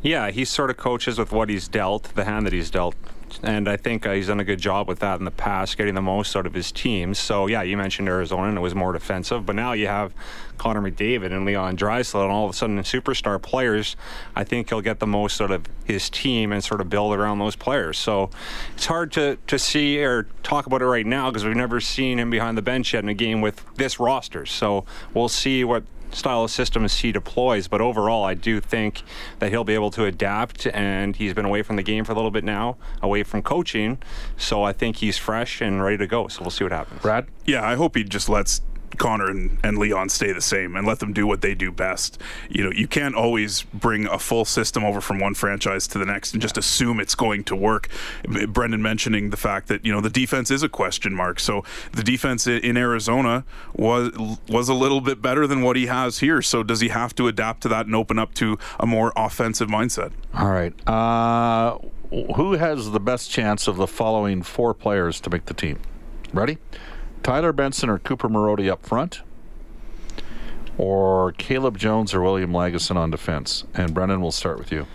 Yeah, 0.03 0.31
he 0.31 0.45
sort 0.45 0.69
of 0.71 0.77
coaches 0.77 1.19
with 1.19 1.33
what 1.33 1.49
he's 1.49 1.67
dealt, 1.67 2.15
the 2.15 2.25
hand 2.25 2.45
that 2.47 2.53
he's 2.53 2.71
dealt. 2.71 2.95
And 3.43 3.69
I 3.69 3.77
think 3.77 4.07
uh, 4.07 4.13
he's 4.13 4.29
done 4.29 4.41
a 4.41 4.45
good 4.45 4.61
job 4.61 4.89
with 4.89 5.01
that 5.01 5.19
in 5.19 5.25
the 5.25 5.31
past, 5.31 5.77
getting 5.77 5.95
the 5.95 6.03
most 6.03 6.35
out 6.37 6.47
of 6.47 6.55
his 6.55 6.73
teams. 6.73 7.19
So, 7.19 7.47
yeah, 7.47 7.63
you 7.63 7.77
mentioned 7.77 8.09
Arizona, 8.09 8.49
and 8.49 8.59
it 8.59 8.61
was 8.61 8.75
more 8.75 8.93
defensive. 8.93 9.45
But 9.45 9.57
now 9.57 9.73
you 9.73 9.87
have 9.87 10.13
Connor 10.57 10.81
McDavid 10.81 11.33
and 11.33 11.45
Leon 11.45 11.77
Draisaitl, 11.77 12.23
and 12.23 12.31
all 12.31 12.45
of 12.45 12.51
a 12.51 12.55
sudden, 12.55 12.79
superstar 12.81 13.41
players. 13.41 13.97
I 14.37 14.45
think 14.45 14.69
he'll 14.69 14.81
get 14.81 15.01
the 15.01 15.07
most 15.07 15.41
out 15.41 15.51
of 15.51 15.67
his 15.85 16.09
team 16.09 16.53
and 16.53 16.63
sort 16.63 16.81
of 16.81 16.89
build 16.89 17.15
around 17.15 17.39
those 17.39 17.57
players. 17.57 17.99
So 17.99 18.31
it's 18.75 18.87
hard 18.87 19.13
to, 19.13 19.39
to 19.47 19.59
see 19.59 20.03
or 20.03 20.27
talk 20.43 20.67
about 20.67 20.83
it 20.83 20.87
right 20.87 21.07
now 21.07 21.31
because 21.31 21.45
we've 21.45 21.57
never 21.57 21.81
seen 21.81 22.19
him 22.19 22.31
behind 22.31 22.57
the 22.57 22.63
bench 22.63 22.95
yet 22.95 23.03
in 23.03 23.09
a 23.09 23.15
game 23.15 23.41
with 23.41 23.65
this 23.77 23.99
roster. 24.01 24.47
So 24.47 24.85
we'll 25.13 25.29
see 25.29 25.65
what 25.65 25.85
style 26.15 26.45
of 26.45 26.51
systems 26.51 26.99
he 26.99 27.13
deploys. 27.13 27.69
But 27.69 27.81
overall, 27.81 28.25
I 28.25 28.35
do 28.35 28.61
think 28.61 29.03
that 29.39 29.51
he'll 29.51 29.65
be 29.65 29.75
able 29.75 29.91
to 29.93 30.05
adapt. 30.05 30.67
And 30.69 31.17
he's 31.17 31.35
been 31.35 31.45
away 31.45 31.63
from 31.63 31.77
the 31.77 31.83
game 31.83 32.05
for 32.05 32.13
a 32.13 32.15
little 32.15 32.31
bit 32.31 32.45
now, 32.45 32.77
away 33.03 33.23
from 33.23 33.43
coaching. 33.43 33.99
So 34.37 34.63
I 34.63 34.73
think 34.73 34.97
he's 34.97 35.19
fresh 35.19 35.61
and 35.61 35.83
ready 35.83 35.99
to 35.99 36.07
go. 36.07 36.29
So 36.29 36.43
we'll 36.43 36.51
see 36.51 36.65
what 36.65 36.73
happens. 36.73 37.03
Brad, 37.03 37.27
Yeah, 37.45 37.67
I 37.67 37.75
hope 37.75 37.97
he 37.97 38.05
just 38.05 38.29
lets 38.29 38.61
Connor 38.99 39.29
and, 39.29 39.59
and 39.63 39.79
Leon 39.79 40.09
stay 40.09 40.33
the 40.33 40.41
same 40.41 40.77
and 40.77 40.87
let 40.87 40.99
them 40.99 41.13
do 41.13 41.27
what 41.27 41.41
they 41.41 41.55
do 41.55 41.71
best. 41.71 42.21
You 42.49 42.65
know, 42.65 42.73
you 42.73 42.87
can't 42.87 43.15
always 43.15 43.63
bring 43.63 44.07
a 44.07 44.19
full 44.19 44.45
system 44.45 44.85
over 44.85 45.01
from 45.01 45.19
one 45.19 45.35
franchise 45.35 45.87
to 45.89 45.99
the 45.99 46.05
next 46.05 46.33
and 46.33 46.43
just 46.43 46.59
assume 46.59 47.01
it's 47.01 47.15
going 47.15 47.45
to 47.45 47.57
work. 47.57 47.89
Brendan 48.49 48.83
mentioning 48.83 49.31
the 49.31 49.37
fact 49.37 49.69
that, 49.69 49.85
you 49.85 49.93
know, 49.93 50.01
the 50.01 50.11
defense 50.11 50.51
is 50.51 50.63
a 50.63 50.69
question 50.69 51.15
mark. 51.15 51.41
So 51.41 51.65
the 51.93 52.03
defense 52.03 52.47
in 52.47 52.77
Arizona 52.77 53.45
was 53.75 54.13
was 54.49 54.69
a 54.69 54.75
little 54.75 55.01
bit 55.01 55.21
better 55.23 55.47
than 55.47 55.63
what 55.63 55.77
he 55.77 55.87
has 55.87 56.19
here. 56.19 56.43
So 56.43 56.63
does 56.63 56.81
he 56.81 56.89
have 56.89 57.15
to 57.17 57.29
adapt 57.29 57.63
to 57.63 57.69
that 57.69 57.87
and 57.87 57.95
open 57.95 58.19
up 58.19 58.35
to 58.35 58.59
a 58.79 58.87
more 58.87 59.13
offensive 59.17 59.69
mindset? 59.69 60.13
all 60.37 60.51
right. 60.51 60.89
Uh, 60.89 61.79
who 62.35 62.53
has 62.53 62.91
the 62.91 63.01
best 63.01 63.31
chance 63.31 63.67
of 63.67 63.77
the 63.77 63.87
following 63.87 64.43
four 64.43 64.75
players 64.75 65.21
to 65.21 65.31
make 65.31 65.47
the 65.47 65.55
team? 65.55 65.81
Ready? 66.33 66.59
Tyler 67.25 67.53
Benson 67.53 67.89
or 67.89 67.99
Cooper 67.99 68.29
Marody 68.29 68.71
up 68.71 68.85
front, 68.87 69.23
or 70.79 71.33
Caleb 71.33 71.79
Jones 71.79 72.15
or 72.15 72.23
William 72.23 72.53
Lagesson 72.53 72.97
on 72.97 73.11
defense. 73.11 73.65
And 73.75 73.93
Brennan, 73.95 74.21
we'll 74.21 74.31
start 74.31 74.59
with 74.59 74.71
you. 74.71 74.87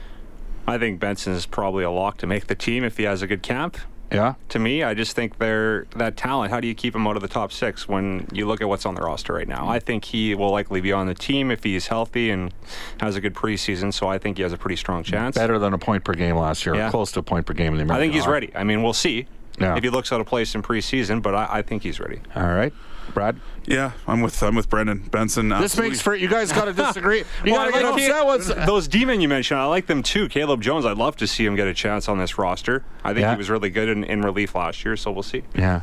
I 0.67 0.77
think 0.77 1.00
Benson 1.00 1.33
is 1.33 1.45
probably 1.45 1.83
a 1.83 1.91
lock 1.91 2.17
to 2.19 2.27
make 2.27 2.48
the 2.48 2.55
team 2.55 2.83
if 2.83 2.98
he 2.98 3.03
has 3.03 3.21
a 3.21 3.27
good 3.27 3.41
camp. 3.41 3.77
Yeah. 4.12 4.36
To 4.50 4.59
me, 4.59 4.81
I 4.83 4.93
just 4.95 5.15
think 5.15 5.38
they're 5.38 5.86
that 5.95 6.17
talent. 6.17 6.51
How 6.51 6.59
do 6.59 6.67
you 6.67 6.74
keep 6.75 6.95
him 6.95 7.05
out 7.07 7.15
of 7.15 7.21
the 7.21 7.27
top 7.27 7.51
six 7.51 7.88
when 7.88 8.27
you 8.31 8.48
look 8.48 8.59
at 8.59 8.67
what's 8.67 8.86
on 8.86 8.95
the 8.95 9.01
roster 9.01 9.33
right 9.33 9.48
now? 9.48 9.67
I 9.67 9.79
think 9.79 10.05
he 10.05 10.33
will 10.33 10.50
likely 10.51 10.81
be 10.81 10.91
on 10.91 11.05
the 11.07 11.13
team 11.13 11.51
if 11.51 11.63
he's 11.63 11.88
healthy 11.88 12.31
and 12.31 12.51
has 13.00 13.15
a 13.15 13.21
good 13.21 13.36
preseason. 13.36 13.93
So 13.93 14.07
I 14.07 14.17
think 14.17 14.38
he 14.38 14.43
has 14.43 14.51
a 14.53 14.57
pretty 14.57 14.77
strong 14.77 15.03
chance. 15.03 15.36
Better 15.36 15.59
than 15.59 15.74
a 15.74 15.77
point 15.77 16.03
per 16.03 16.13
game 16.13 16.36
last 16.38 16.65
year, 16.65 16.75
Yeah. 16.75 16.89
close 16.89 17.12
to 17.13 17.19
a 17.19 17.24
point 17.24 17.45
per 17.45 17.53
game 17.53 17.74
in 17.74 17.77
the 17.77 17.83
American 17.83 17.95
I 17.95 18.00
think 18.03 18.13
he's 18.13 18.24
Hockey. 18.24 18.31
ready. 18.33 18.51
I 18.55 18.63
mean, 18.63 18.81
we'll 18.83 18.93
see 18.93 19.27
Yeah. 19.60 19.75
if 19.78 19.84
he 19.84 19.89
looks 19.89 20.12
out 20.12 20.22
of 20.22 20.28
place 20.28 20.56
in 20.56 20.62
preseason, 20.63 21.22
but 21.22 21.36
I, 21.36 21.48
I 21.50 21.62
think 21.62 21.84
he's 21.84 22.00
ready. 22.00 22.20
All 22.36 22.44
right. 22.48 22.74
Brad? 23.13 23.39
Yeah, 23.66 23.92
I'm 24.08 24.22
with 24.22 24.42
I'm 24.44 24.56
with 24.56 24.70
Brendan 24.70 25.00
Benson. 25.12 25.50
This 25.50 25.78
makes 25.78 26.00
for 26.00 26.13
you 26.16 26.28
guys 26.28 26.51
got 26.51 26.66
to 26.66 26.74
disagree. 26.74 27.20
You 27.44 27.51
Well, 27.54 27.66
got 27.66 27.72
to 27.72 27.78
I 27.78 27.82
get 27.82 27.86
like 27.89 27.94
upset 27.96 28.12
Ca- 28.56 28.58
with 28.62 28.66
those 28.68 28.88
demon 28.88 29.20
you 29.20 29.28
mentioned. 29.28 29.60
I 29.60 29.66
like 29.66 29.88
them 29.88 30.04
too. 30.04 30.30
Caleb 30.30 30.62
Jones. 30.62 30.86
I'd 30.86 30.98
love 30.98 31.16
to 31.18 31.28
see 31.28 31.44
him 31.46 31.56
get 31.56 31.68
a 31.68 31.74
chance 31.74 32.08
on 32.08 32.20
this 32.20 32.38
roster. 32.38 32.84
I 33.04 33.10
think 33.13 33.22
Yeah. 33.22 33.32
he 33.32 33.38
was 33.38 33.50
really 33.50 33.70
good 33.72 33.89
in, 33.89 34.04
in 34.04 34.22
relief 34.22 34.54
last 34.56 34.86
year, 34.86 34.96
so 34.96 35.12
we'll 35.12 35.24
see. 35.24 35.44
Yeah. 35.56 35.82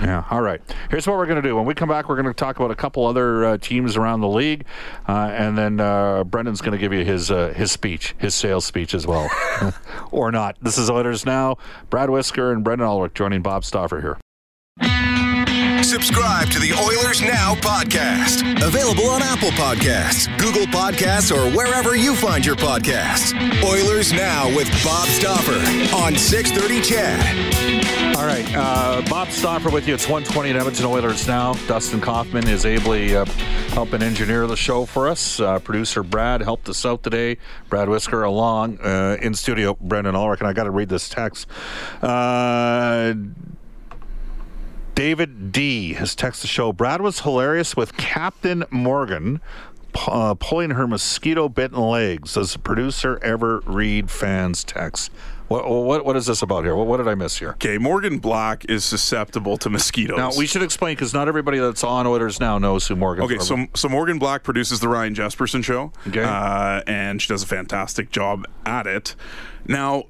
Yeah. 0.00 0.24
All 0.30 0.40
right. 0.40 0.60
Here's 0.90 1.06
what 1.06 1.16
we're 1.16 1.26
going 1.26 1.42
to 1.42 1.48
do. 1.48 1.56
When 1.56 1.66
we 1.66 1.74
come 1.74 1.88
back, 1.88 2.08
we're 2.08 2.20
going 2.20 2.26
to 2.26 2.34
talk 2.34 2.56
about 2.56 2.70
a 2.70 2.74
couple 2.74 3.06
other 3.06 3.44
uh, 3.44 3.58
teams 3.58 3.96
around 3.96 4.20
the 4.20 4.28
league, 4.28 4.64
uh, 5.08 5.30
and 5.32 5.56
then 5.56 5.80
uh, 5.80 6.24
Brendan's 6.24 6.60
going 6.60 6.72
to 6.72 6.78
give 6.78 6.92
you 6.92 7.04
his 7.04 7.30
uh, 7.30 7.52
his 7.54 7.72
speech, 7.72 8.14
his 8.18 8.34
sales 8.34 8.64
speech 8.64 8.94
as 8.94 9.06
well, 9.06 9.30
or 10.10 10.32
not. 10.32 10.56
This 10.60 10.78
is 10.78 10.90
Oilers 10.90 11.24
now. 11.24 11.56
Brad 11.90 12.10
Whisker 12.10 12.52
and 12.52 12.64
Brendan 12.64 12.88
Ulrich 12.88 13.14
joining 13.14 13.42
Bob 13.42 13.64
Stauffer 13.64 14.00
here. 14.00 14.18
Subscribe 15.84 16.48
to 16.48 16.58
the 16.58 16.72
Oilers 16.72 17.20
Now 17.20 17.54
podcast. 17.56 18.40
Available 18.66 19.06
on 19.06 19.22
Apple 19.22 19.50
Podcasts, 19.50 20.26
Google 20.38 20.64
Podcasts, 20.66 21.30
or 21.30 21.54
wherever 21.54 21.94
you 21.94 22.16
find 22.16 22.44
your 22.44 22.56
podcasts. 22.56 23.34
Oilers 23.62 24.10
Now 24.10 24.48
with 24.56 24.66
Bob 24.82 25.06
Stauffer 25.08 25.52
on 25.94 26.16
630 26.16 26.80
CHED. 26.80 28.16
All 28.16 28.24
right, 28.24 28.46
uh, 28.56 29.02
Bob 29.10 29.28
Stauffer 29.28 29.68
with 29.68 29.86
you. 29.86 29.92
It's 29.92 30.06
120 30.06 30.50
at 30.50 30.56
Edmonton 30.56 30.86
Oilers 30.86 31.28
now. 31.28 31.52
Dustin 31.68 32.00
Kaufman 32.00 32.48
is 32.48 32.64
ably 32.64 33.14
uh, 33.14 33.26
helping 33.74 34.02
engineer 34.02 34.46
the 34.46 34.56
show 34.56 34.86
for 34.86 35.06
us. 35.06 35.38
Uh, 35.38 35.58
producer 35.58 36.02
Brad 36.02 36.40
helped 36.40 36.66
us 36.70 36.86
out 36.86 37.02
today. 37.02 37.36
Brad 37.68 37.90
Whisker 37.90 38.22
along 38.22 38.78
uh, 38.80 39.18
in 39.20 39.34
studio. 39.34 39.76
Brendan 39.78 40.16
Ulrich, 40.16 40.40
and 40.40 40.48
I 40.48 40.54
got 40.54 40.64
to 40.64 40.70
read 40.70 40.88
this 40.88 41.10
text. 41.10 41.46
Uh, 42.00 43.12
David 44.94 45.50
D 45.52 45.94
has 45.94 46.14
texted 46.14 46.42
the 46.42 46.46
show. 46.46 46.72
Brad 46.72 47.00
was 47.00 47.20
hilarious 47.20 47.76
with 47.76 47.96
Captain 47.96 48.64
Morgan 48.70 49.40
uh, 50.06 50.34
pulling 50.34 50.70
her 50.70 50.86
mosquito 50.86 51.48
bitten 51.48 51.78
legs. 51.78 52.34
Does 52.34 52.52
the 52.52 52.58
producer 52.58 53.18
ever 53.22 53.60
read 53.66 54.10
fans' 54.10 54.64
texts? 54.64 55.10
What, 55.48 55.68
what, 55.68 56.04
what 56.06 56.16
is 56.16 56.26
this 56.26 56.40
about 56.42 56.64
here? 56.64 56.74
What, 56.74 56.86
what 56.86 56.96
did 56.96 57.06
I 57.06 57.14
miss 57.14 57.36
here? 57.38 57.50
Okay, 57.50 57.76
Morgan 57.76 58.18
Black 58.18 58.64
is 58.68 58.82
susceptible 58.84 59.58
to 59.58 59.68
mosquitoes. 59.68 60.16
Now 60.16 60.30
we 60.36 60.46
should 60.46 60.62
explain 60.62 60.94
because 60.94 61.12
not 61.12 61.28
everybody 61.28 61.58
that's 61.58 61.84
on 61.84 62.06
Oilers 62.06 62.40
now 62.40 62.58
knows 62.58 62.86
who 62.88 62.96
Morgan. 62.96 63.24
Okay, 63.24 63.38
so 63.38 63.66
so 63.74 63.88
Morgan 63.88 64.18
Black 64.18 64.42
produces 64.42 64.80
the 64.80 64.88
Ryan 64.88 65.14
Jesperson 65.14 65.62
show, 65.62 65.92
Okay. 66.08 66.22
uh, 66.24 66.80
and 66.86 67.20
she 67.20 67.28
does 67.28 67.42
a 67.42 67.46
fantastic 67.46 68.10
job 68.10 68.46
at 68.64 68.86
it. 68.86 69.14
Now, 69.66 70.04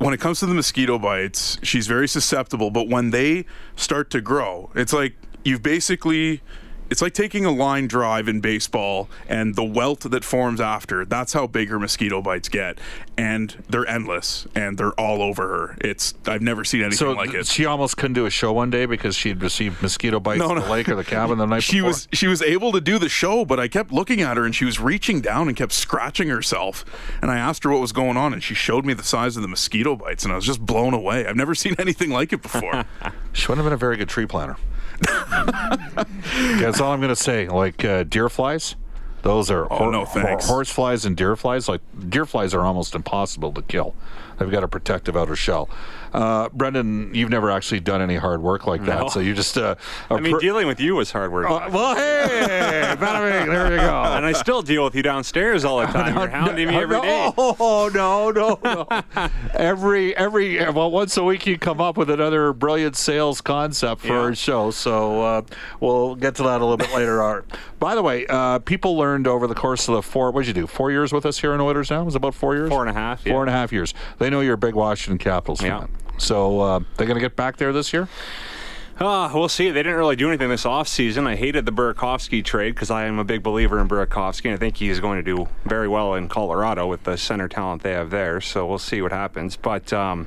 when 0.00 0.14
it 0.14 0.18
comes 0.20 0.40
to 0.40 0.46
the 0.46 0.54
mosquito 0.54 0.98
bites, 0.98 1.58
she's 1.62 1.86
very 1.86 2.08
susceptible. 2.08 2.70
But 2.70 2.88
when 2.88 3.10
they 3.10 3.44
start 3.76 4.10
to 4.10 4.20
grow, 4.20 4.70
it's 4.74 4.92
like 4.92 5.14
you've 5.44 5.62
basically. 5.62 6.42
It's 6.90 7.00
like 7.00 7.14
taking 7.14 7.44
a 7.44 7.50
line 7.50 7.86
drive 7.86 8.28
in 8.28 8.40
baseball 8.40 9.08
and 9.28 9.54
the 9.54 9.64
welt 9.64 10.00
that 10.00 10.24
forms 10.24 10.60
after. 10.60 11.04
That's 11.04 11.32
how 11.32 11.46
big 11.46 11.68
her 11.68 11.78
mosquito 11.78 12.20
bites 12.20 12.48
get, 12.48 12.78
and 13.16 13.62
they're 13.68 13.86
endless 13.86 14.46
and 14.54 14.76
they're 14.76 14.92
all 14.98 15.22
over 15.22 15.46
her. 15.48 15.78
It's 15.80 16.14
I've 16.26 16.42
never 16.42 16.64
seen 16.64 16.80
anything 16.80 16.98
So 16.98 17.12
like 17.12 17.32
it. 17.32 17.46
she 17.46 17.64
almost 17.64 17.96
couldn't 17.96 18.14
do 18.14 18.26
a 18.26 18.30
show 18.30 18.52
one 18.52 18.70
day 18.70 18.86
because 18.86 19.14
she'd 19.16 19.40
received 19.42 19.80
mosquito 19.82 20.18
bites 20.20 20.40
No, 20.40 20.50
in 20.50 20.56
no. 20.56 20.62
the 20.64 20.70
lake 20.70 20.88
or 20.88 20.96
the 20.96 21.04
cabin 21.04 21.38
the 21.38 21.46
night 21.46 21.62
she 21.62 21.76
before. 21.76 21.88
was 21.90 22.08
she 22.12 22.26
was 22.26 22.42
able 22.42 22.72
to 22.72 22.80
do 22.80 22.98
the 22.98 23.08
show, 23.08 23.44
but 23.44 23.60
I 23.60 23.68
kept 23.68 23.92
looking 23.92 24.20
at 24.20 24.36
her 24.36 24.44
and 24.44 24.54
she 24.54 24.64
was 24.64 24.80
reaching 24.80 25.20
down 25.20 25.48
and 25.48 25.56
kept 25.56 25.72
scratching 25.72 26.28
herself. 26.28 26.84
And 27.22 27.30
I 27.30 27.38
asked 27.38 27.62
her 27.64 27.70
what 27.70 27.80
was 27.80 27.92
going 27.92 28.16
on, 28.16 28.32
and 28.32 28.42
she 28.42 28.54
showed 28.54 28.84
me 28.84 28.94
the 28.94 29.04
size 29.04 29.36
of 29.36 29.42
the 29.42 29.48
mosquito 29.48 29.94
bites, 29.96 30.24
and 30.24 30.32
I 30.32 30.36
was 30.36 30.44
just 30.44 30.60
blown 30.66 30.92
away. 30.94 31.24
I've 31.26 31.36
never 31.36 31.54
seen 31.54 31.76
anything 31.78 32.10
like 32.10 32.32
it 32.32 32.42
before. 32.42 32.84
She 33.32 33.46
wouldn't 33.46 33.58
have 33.64 33.66
been 33.70 33.74
a 33.74 33.76
very 33.76 33.96
good 33.96 34.08
tree 34.08 34.26
planter. 34.26 34.56
That's 36.60 36.80
all 36.80 36.92
I'm 36.92 37.00
going 37.00 37.08
to 37.08 37.16
say. 37.16 37.48
Like 37.48 37.84
uh, 37.84 38.04
deer 38.04 38.28
flies, 38.28 38.76
those 39.22 39.50
are 39.50 39.66
Oh, 39.72 39.90
no, 39.90 40.04
thanks. 40.04 40.48
horse 40.48 40.70
flies 40.70 41.04
and 41.04 41.16
deer 41.16 41.36
flies. 41.36 41.68
Like 41.68 41.80
deer 42.08 42.26
flies 42.26 42.54
are 42.54 42.62
almost 42.62 42.94
impossible 42.94 43.52
to 43.52 43.62
kill. 43.62 43.94
They've 44.38 44.50
got 44.50 44.64
a 44.64 44.68
protective 44.68 45.18
outer 45.18 45.36
shell. 45.36 45.68
Uh, 46.14 46.48
Brendan, 46.48 47.14
you've 47.14 47.28
never 47.28 47.50
actually 47.50 47.80
done 47.80 48.00
any 48.00 48.16
hard 48.16 48.40
work 48.42 48.66
like 48.66 48.84
that, 48.86 49.00
No. 49.02 49.08
so 49.08 49.20
you 49.20 49.34
just. 49.34 49.56
Uh, 49.58 49.74
I 50.10 50.18
mean, 50.18 50.36
dealing 50.38 50.66
with 50.66 50.80
you 50.80 50.94
was 50.96 51.12
hard 51.12 51.30
work. 51.30 51.48
Uh, 51.48 51.68
well, 51.70 51.94
hey, 51.94 52.96
there 52.98 53.70
you 53.70 53.76
go. 53.76 54.02
and 54.04 54.24
I 54.24 54.32
still 54.32 54.62
deal 54.62 54.82
with 54.82 54.94
you 54.94 55.02
downstairs 55.02 55.62
all 55.64 55.78
the 55.80 55.86
time. 55.92 56.16
You're 56.16 56.28
hounding 56.28 56.68
me 56.68 56.76
every 56.76 57.00
day. 57.02 57.32
Oh 57.36 57.90
no, 57.94 58.30
no, 58.30 58.58
no! 58.64 59.30
every 59.54 60.16
every 60.16 60.56
well, 60.70 60.90
once 60.90 61.16
a 61.16 61.24
week 61.24 61.46
you 61.46 61.58
come 61.58 61.80
up 61.80 61.96
with 61.96 62.10
another 62.10 62.52
brilliant 62.52 62.96
sales 62.96 63.40
concept 63.40 64.00
for 64.00 64.08
Yeah. 64.08 64.20
our 64.20 64.34
show. 64.34 64.70
So 64.70 65.22
uh, 65.22 65.42
we'll 65.80 66.14
get 66.16 66.34
to 66.36 66.42
that 66.44 66.60
a 66.60 66.64
little 66.64 66.76
bit 66.76 66.92
later. 66.94 67.22
on. 67.22 67.44
By 67.78 67.94
the 67.94 68.02
way, 68.02 68.26
uh, 68.26 68.58
people 68.60 68.96
learned 69.10 69.26
over 69.26 69.46
the 69.46 69.54
course 69.54 69.88
of 69.88 69.94
the 69.94 70.02
four. 70.02 70.30
What'd 70.30 70.46
you 70.46 70.54
do? 70.54 70.66
Four 70.66 70.90
years 70.90 71.12
with 71.12 71.26
us 71.26 71.40
here 71.40 71.52
in 71.52 71.60
Oilers 71.60 71.90
now? 71.90 72.02
It 72.02 72.04
was 72.04 72.14
about 72.14 72.34
four 72.34 72.54
years. 72.54 72.68
Four 72.68 72.82
and 72.86 72.90
a 72.90 72.98
half, 72.98 73.22
Four 73.22 73.32
yeah. 73.32 73.40
and 73.40 73.48
a 73.48 73.52
half 73.52 73.72
years. 73.72 73.92
They 74.18 74.30
know 74.30 74.40
you're 74.40 74.54
a 74.54 74.58
big 74.58 74.74
Washington 74.74 75.18
Capitals 75.18 75.62
Yeah. 75.62 75.80
fan. 75.80 75.88
So 76.18 76.60
uh, 76.60 76.78
they're 76.96 77.06
going 77.06 77.16
to 77.16 77.20
get 77.20 77.34
back 77.36 77.56
there 77.56 77.72
this 77.72 77.92
year. 77.92 78.08
Uh, 78.98 79.30
we'll 79.32 79.48
see. 79.48 79.70
They 79.70 79.82
didn't 79.82 79.96
really 79.96 80.14
do 80.16 80.28
anything 80.28 80.50
this 80.50 80.64
offseason. 80.64 81.26
I 81.26 81.34
hated 81.34 81.64
the 81.64 81.72
Burakovsky 81.72 82.44
trade 82.44 82.74
because 82.74 82.90
I 82.90 83.06
am 83.06 83.18
a 83.18 83.24
big 83.24 83.42
believer 83.42 83.80
in 83.80 83.88
Burakovsky, 83.88 84.44
and 84.44 84.54
I 84.54 84.58
think 84.58 84.76
he's 84.76 85.00
going 85.00 85.16
to 85.16 85.22
do 85.36 85.48
very 85.64 85.88
well 85.88 86.14
in 86.14 86.28
Colorado 86.28 86.86
with 86.86 87.04
the 87.04 87.16
center 87.16 87.48
talent 87.48 87.82
they 87.82 87.92
have 87.92 88.10
there. 88.10 88.42
So 88.42 88.66
we'll 88.66 88.78
see 88.78 89.00
what 89.00 89.10
happens. 89.10 89.56
But 89.56 89.90
um, 89.94 90.26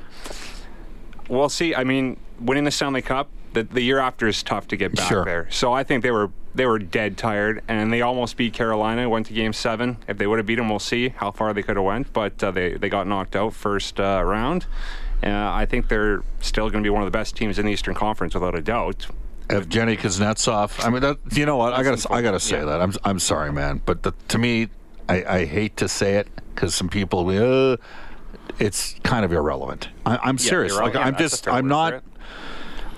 we'll 1.28 1.48
see. 1.48 1.74
I 1.74 1.84
mean, 1.84 2.18
winning 2.40 2.64
the 2.64 2.72
Stanley 2.72 3.02
Cup, 3.02 3.28
the, 3.52 3.62
the 3.62 3.80
year 3.80 4.00
after 4.00 4.26
is 4.26 4.42
tough 4.42 4.66
to 4.68 4.76
get 4.76 4.92
back 4.96 5.08
Sure. 5.08 5.24
there. 5.24 5.46
So 5.52 5.72
I 5.72 5.84
think 5.84 6.02
they 6.02 6.10
were 6.10 6.30
they 6.54 6.66
were 6.66 6.78
dead 6.78 7.16
tired, 7.16 7.62
and 7.68 7.92
they 7.92 8.00
almost 8.02 8.36
beat 8.36 8.52
Carolina. 8.52 9.08
Went 9.08 9.26
to 9.26 9.32
Game 9.32 9.52
Seven. 9.52 9.96
If 10.08 10.18
they 10.18 10.26
would 10.26 10.38
have 10.38 10.46
beat 10.46 10.56
them, 10.56 10.68
we'll 10.68 10.78
see 10.78 11.08
how 11.10 11.30
far 11.30 11.52
they 11.52 11.62
could 11.62 11.76
have 11.76 11.84
went. 11.84 12.12
But 12.12 12.42
uh, 12.42 12.50
they 12.50 12.74
they 12.74 12.88
got 12.88 13.06
knocked 13.06 13.34
out 13.36 13.54
first 13.54 13.98
uh, 14.00 14.22
round. 14.24 14.66
Uh, 15.22 15.28
I 15.30 15.66
think 15.66 15.88
they're 15.88 16.22
still 16.40 16.68
going 16.70 16.84
to 16.84 16.86
be 16.86 16.90
one 16.90 17.02
of 17.02 17.06
the 17.06 17.16
best 17.16 17.34
teams 17.36 17.58
in 17.58 17.66
the 17.66 17.72
Eastern 17.72 17.94
Conference 17.94 18.34
without 18.34 18.54
a 18.54 18.60
doubt. 18.60 19.06
Evgeny 19.48 19.98
Kuznetsov. 19.98 20.84
I 20.84 20.90
mean, 20.90 21.02
that, 21.02 21.18
you 21.32 21.44
know 21.46 21.56
what? 21.56 21.72
I 21.74 21.82
got 21.82 21.98
to 21.98 22.12
I 22.12 22.22
got 22.22 22.32
to 22.32 22.40
say 22.40 22.58
Yeah. 22.58 22.64
that. 22.66 22.80
I'm 22.82 22.92
I'm 23.04 23.18
sorry, 23.18 23.52
man, 23.52 23.80
but 23.84 24.02
the, 24.02 24.12
to 24.28 24.38
me, 24.38 24.68
I, 25.08 25.24
I 25.24 25.44
hate 25.44 25.76
to 25.78 25.88
say 25.88 26.16
it 26.16 26.28
because 26.54 26.74
some 26.74 26.88
people, 26.88 27.28
uh, 27.30 27.76
it's 28.58 28.94
kind 29.02 29.24
of 29.24 29.32
irrelevant. 29.32 29.88
I, 30.06 30.18
I'm 30.22 30.38
serious. 30.38 30.72
you're 30.74 30.82
Like. 30.82 30.94
Yeah, 30.94 31.00
I'm 31.00 31.16
just 31.16 31.48
I'm 31.48 31.68
not. 31.68 31.94
it. 31.94 32.04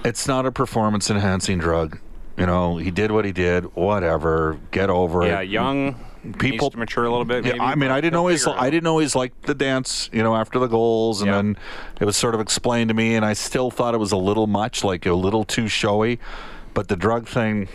It's 0.05 0.29
not 0.29 0.47
a 0.47 0.53
performance 0.53 1.11
enhancing 1.11 1.59
drug. 1.59 1.99
You 2.37 2.45
know, 2.47 2.77
he 2.77 2.91
did 2.91 3.11
what 3.11 3.25
he 3.25 3.33
did. 3.33 3.65
Whatever. 3.77 4.59
Get 4.71 4.91
over 4.91 5.25
Yeah, 5.25 5.41
it. 5.41 5.49
Yeah, 5.49 5.61
young. 5.63 5.97
People- 6.39 6.73
mature 6.77 7.05
a 7.05 7.11
little 7.11 7.25
bit. 7.25 7.45
Maybe, 7.45 7.57
Yeah, 7.57 7.63
I 7.65 7.77
mean, 7.77 7.91
I 7.93 8.01
didn't 8.01 8.17
always, 8.17 8.47
I 8.49 8.69
didn't 8.69 8.89
always 8.89 9.15
like 9.15 9.33
the 9.43 9.55
dance, 9.55 10.11
you 10.13 10.25
know, 10.25 10.35
after 10.35 10.59
the 10.59 10.67
goals, 10.67 11.21
and 11.23 11.29
Yeah. 11.31 11.37
then 11.37 11.57
it 12.01 12.05
was 12.05 12.17
sort 12.17 12.35
of 12.35 12.41
explained 12.41 12.89
to 12.89 12.95
me, 12.95 13.15
and 13.15 13.25
I 13.25 13.33
still 13.33 13.71
thought 13.71 13.95
it 13.95 13.99
was 13.99 14.11
a 14.11 14.17
little 14.17 14.49
much, 14.49 14.83
like 14.83 15.07
a 15.07 15.15
little 15.15 15.45
too 15.45 15.69
showy. 15.69 16.19
But 16.75 16.89
the 16.89 16.97
drug 16.97 17.29
thing, 17.29 17.69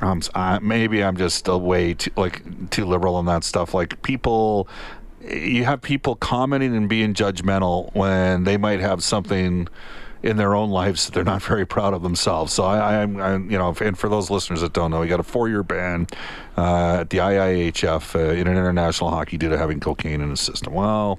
um, 0.00 0.20
I, 0.34 0.58
maybe 0.60 1.02
I'm 1.02 1.16
just 1.16 1.46
a 1.46 1.56
way 1.56 1.94
too, 1.94 2.10
like, 2.16 2.42
too 2.70 2.84
liberal 2.86 3.14
on 3.14 3.26
that 3.26 3.44
stuff. 3.44 3.72
Like 3.72 4.02
people, 4.02 4.66
you 5.24 5.64
have 5.64 5.80
people 5.80 6.16
commenting 6.16 6.74
and 6.76 6.88
being 6.88 7.14
judgmental 7.14 7.94
when 7.94 8.42
they 8.42 8.56
might 8.56 8.80
have 8.80 9.04
something 9.04 9.68
in 10.22 10.36
their 10.36 10.54
own 10.54 10.70
lives 10.70 11.06
that 11.06 11.14
they're 11.14 11.24
not 11.24 11.42
very 11.42 11.66
proud 11.66 11.94
of 11.94 12.02
themselves. 12.02 12.52
So 12.52 12.64
I, 12.64 13.02
I'm, 13.02 13.20
I, 13.20 13.32
you 13.34 13.58
know, 13.58 13.74
and 13.80 13.98
for 13.98 14.08
those 14.08 14.30
listeners 14.30 14.60
that 14.60 14.72
don't 14.72 14.90
know, 14.90 15.00
we 15.00 15.08
got 15.08 15.20
a 15.20 15.24
four-year 15.24 15.62
ban 15.62 16.06
uh, 16.56 16.98
at 17.00 17.10
the 17.10 17.18
IIHF 17.18 18.14
uh, 18.14 18.32
in 18.32 18.46
an 18.46 18.56
international 18.56 19.10
hockey 19.10 19.36
due 19.36 19.48
to 19.48 19.58
having 19.58 19.80
cocaine 19.80 20.20
in 20.20 20.30
the 20.30 20.36
system. 20.36 20.72
Well. 20.74 21.18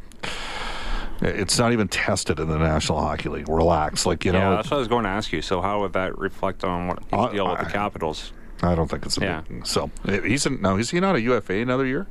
It's 1.22 1.58
not 1.58 1.72
even 1.72 1.88
tested 1.88 2.38
in 2.40 2.50
the 2.50 2.58
National 2.58 3.00
Hockey 3.00 3.30
League. 3.30 3.48
Relax, 3.48 4.06
like 4.06 4.26
you 4.26 4.34
know. 4.34 4.40
Yeah, 4.40 4.50
that's 4.58 4.70
what 4.70 4.76
I 4.78 4.80
was 4.80 4.90
going 4.90 5.04
to 5.04 5.10
ask 5.10 5.32
you. 5.32 5.42
So 5.42 5.62
how 5.62 5.80
would 5.82 5.94
that 5.94 6.18
reflect 6.18 6.66
on 6.66 6.88
what 6.88 7.00
Uh, 7.14 7.28
you 7.28 7.34
deal 7.36 7.50
with 7.50 7.60
the 7.60 7.66
Capitals? 7.66 8.34
I 8.62 8.76
don't 8.76 8.90
think 8.90 9.06
it's 9.06 9.18
a 9.18 9.22
Yeah. 9.22 9.42
big. 9.48 9.66
So 9.66 9.90
uh, 10.06 10.20
he's 10.22 10.46
in, 10.46 10.62
no, 10.62 10.76
is 10.76 10.90
he 10.90 11.00
not 11.00 11.16
a 11.16 11.22
UFA 11.22 11.62
another 11.62 11.86
year? 11.86 12.08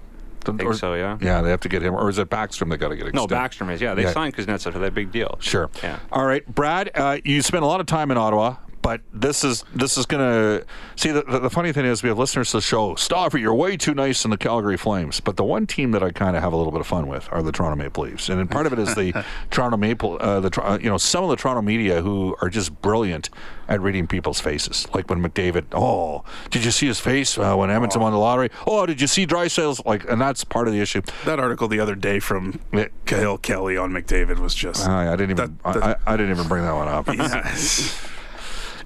I 0.49 0.53
think 0.57 0.75
so, 0.75 0.95
yeah. 0.95 1.19
Yeah, 1.21 1.41
they 1.43 1.51
have 1.51 1.61
to 1.61 1.69
get 1.69 1.83
him, 1.83 1.95
or 1.95 2.09
is 2.09 2.19
it 2.19 2.29
Backstrom 2.31 2.71
that 2.71 2.79
got 2.79 2.89
to 2.89 2.97
get 2.97 3.13
No, 3.15 3.25
extended? 3.25 3.35
Backstrom 3.51 3.73
is. 3.73 3.81
Yeah, 3.81 3.95
they 3.95 4.03
Yeah. 4.03 4.13
signed 4.13 4.35
Kuznetsov 4.37 4.73
for 4.73 4.79
that 4.81 4.95
big 4.95 5.13
deal. 5.13 5.37
Sure. 5.41 5.71
Yeah. 5.83 5.99
All 6.11 6.27
right, 6.27 6.47
Brad. 6.53 6.91
Uh, 6.95 7.19
you 7.25 7.43
spent 7.43 7.63
a 7.63 7.67
lot 7.67 7.81
of 7.81 7.87
time 7.87 8.11
in 8.11 8.17
Ottawa, 8.17 8.57
but 8.83 9.01
this 9.13 9.45
is 9.45 9.65
this 9.75 9.97
is 9.97 10.07
gonna 10.07 10.63
see. 10.97 11.11
The, 11.13 11.23
the, 11.23 11.49
funny 11.51 11.73
thing 11.73 11.85
is, 11.87 12.03
we 12.03 12.09
have 12.09 12.19
listeners 12.19 12.51
to 12.51 12.57
the 12.59 12.61
show. 12.61 12.95
Stauffer, 12.97 13.39
you're 13.39 13.55
way 13.55 13.77
too 13.77 13.95
nice 13.95 14.25
in 14.25 14.31
the 14.33 14.37
Calgary 14.37 14.77
Flames. 14.77 15.21
But 15.21 15.37
the 15.37 15.45
one 15.45 15.67
team 15.67 15.93
that 15.93 16.03
I 16.03 16.11
kind 16.11 16.37
of 16.37 16.43
have 16.43 16.53
a 16.53 16.57
little 16.57 16.73
bit 16.73 16.81
of 16.81 16.87
fun 16.87 17.07
with 17.07 17.29
are 17.33 17.43
the 17.43 17.53
Toronto 17.53 17.77
Maple 17.77 18.05
Leafs, 18.05 18.29
and 18.29 18.51
part 18.51 18.67
of 18.67 18.73
it 18.73 18.79
is 18.81 18.95
the 18.95 19.25
Toronto 19.51 19.77
Maple. 19.77 20.19
Uh, 20.21 20.41
the 20.41 20.63
uh, 20.63 20.79
you 20.83 20.91
know 20.91 20.99
some 20.99 21.23
of 21.25 21.31
the 21.31 21.37
Toronto 21.37 21.63
media 21.63 22.03
who 22.03 22.37
are 22.43 22.51
just 22.51 22.81
brilliant 22.83 23.31
at 23.69 23.81
reading 23.81 24.07
people's 24.09 24.41
faces. 24.41 24.87
Like 24.93 25.09
when 25.09 25.23
McDavid, 25.23 25.67
oh, 25.73 26.25
did 26.51 26.65
you 26.65 26.71
see 26.73 26.89
his 26.89 26.99
face 26.99 27.39
uh, 27.39 27.55
when 27.55 27.71
Edmonton 27.71 28.01
won 28.03 28.13
the 28.13 28.19
lottery? 28.19 28.51
Oh, 28.67 28.85
did 28.85 29.01
you 29.01 29.07
see 29.07 29.27
Draisaitl's? 29.27 29.81
Like, 29.87 30.09
and 30.11 30.21
that's 30.21 30.43
part 30.45 30.67
of 30.67 30.75
the 30.75 30.81
issue. 30.81 31.03
that 31.25 31.39
article 31.39 31.69
the 31.69 31.79
other 31.81 31.95
day 31.95 32.19
from 32.19 32.61
Yeah. 32.73 32.89
Cahill 33.07 33.39
Kelly 33.39 33.77
on 33.77 33.93
McDavid 33.93 34.39
was 34.41 34.55
just. 34.55 34.87
I, 34.89 35.13
I 35.13 35.17
didn't 35.17 35.31
even. 35.31 35.59
That- 35.63 35.75
that- 35.75 35.83
I, 35.85 35.93
I, 36.11 36.15
I 36.15 36.17
didn't 36.17 36.33
even 36.33 36.49
bring 36.49 36.65
that 36.65 36.75
one 36.75 36.89
up. 36.89 37.07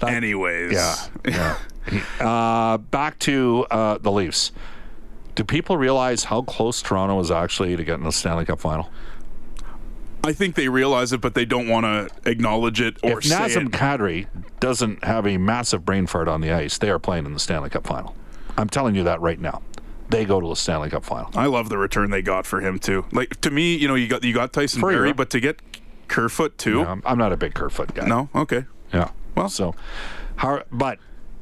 Yes. 0.03 0.11
Anyways, 0.11 0.73
Yeah, 0.73 1.59
yeah. 1.91 2.03
uh, 2.21 2.79
back 2.79 3.19
to 3.21 3.67
uh, 3.71 3.99
the 3.99 4.13
Leafs. 4.13 4.53
Do 5.35 5.45
people 5.45 5.77
realize 5.77 6.25
how 6.25 6.43
close 6.43 6.81
Toronto 6.81 7.21
is 7.21 7.31
actually 7.31 7.77
to 7.77 7.85
getting 7.85 8.05
the 8.05 8.13
Stanley 8.13 8.47
Cup 8.47 8.59
final? 8.59 8.91
I 10.25 10.33
think 10.33 10.57
they 10.57 10.69
realize 10.69 11.13
it, 11.13 11.21
but 11.21 11.35
they 11.35 11.45
don't 11.45 11.69
want 11.69 11.85
to 11.85 12.29
acknowledge 12.29 12.81
it 12.81 12.97
or 13.05 13.19
if 13.19 13.25
say 13.25 13.37
Nazem 13.37 13.67
it. 13.67 13.73
Kadri 13.73 14.27
doesn't 14.59 15.05
have 15.05 15.27
a 15.27 15.37
massive 15.37 15.85
brain 15.85 16.07
fart 16.07 16.27
on 16.27 16.41
the 16.41 16.51
ice, 16.51 16.79
they 16.79 16.91
are 16.91 16.99
playing 16.99 17.27
in 17.27 17.33
the 17.33 17.39
Stanley 17.39 17.71
Cup 17.71 17.87
final. 17.87 18.17
I'm 18.57 18.69
telling 18.69 18.95
you 18.97 19.05
that 19.05 19.21
right 19.21 19.39
now. 19.39 19.63
They 20.09 20.25
go 20.25 20.41
to 20.41 20.49
the 20.49 20.57
Stanley 20.57 20.91
Cup 20.91 21.05
final. 21.05 21.31
I 21.35 21.47
love 21.47 21.69
the 21.69 21.79
return 21.79 22.11
they 22.11 22.23
got 22.23 22.47
for 22.47 22.61
him 22.61 22.79
too. 22.79 23.05
Like 23.13 23.41
to 23.43 23.51
me, 23.51 23.77
you 23.77 23.89
know, 23.89 23.95
you 23.95 24.09
got 24.09 24.25
you 24.25 24.33
got 24.33 24.53
Tyson 24.53 24.81
you. 24.81 24.87
Barrie, 24.89 25.13
but 25.13 25.31
to 25.31 25.41
get 25.41 25.61
Kerfoot 26.09 26.57
too. 26.59 26.83
I'm, 26.83 27.03
I'm 27.05 27.19
not 27.19 27.33
a 27.33 27.37
big 27.37 27.55
Kerfoot 27.55 27.95
guy. 27.95 28.07
No, 28.07 28.29
okay. 28.35 28.65
Yeah. 28.93 29.11
Well- 29.37 29.49
so, 29.49 29.75
how, 30.37 30.63
but 30.73 30.99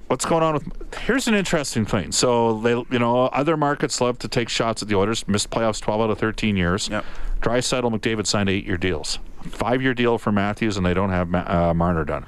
what's 0.09 0.25
going 0.25 0.43
on 0.43 0.55
with? 0.55 0.95
Here's 1.01 1.27
an 1.29 1.35
interesting 1.35 1.85
thing. 1.87 2.13
So 2.13 2.61
they, 2.61 2.71
you 2.73 2.99
know, 2.99 3.27
other 3.27 3.57
markets 3.57 4.01
love 4.01 4.19
to 4.21 4.29
take 4.29 4.49
shots 4.49 4.83
at 4.83 4.89
the 4.89 4.95
Oilers. 4.95 5.27
Missed 5.27 5.51
playoffs 5.51 5.81
12 5.81 6.01
out 6.03 6.11
of 6.11 6.19
13 6.19 6.57
years. 6.57 6.89
Yep. 6.89 7.05
Draisaitl, 7.41 7.99
McDavid 7.99 8.27
signed 8.27 8.49
eight-year 8.49 8.77
deals. 8.79 9.19
Five-year 9.43 9.93
deal 9.95 10.17
for 10.19 10.33
Matthews, 10.33 10.77
and 10.77 10.87
they 10.87 10.95
don't 10.95 11.11
have 11.11 11.29
Ma- 11.29 11.45
uh, 11.71 11.75
Marner 11.75 12.05
done. 12.05 12.25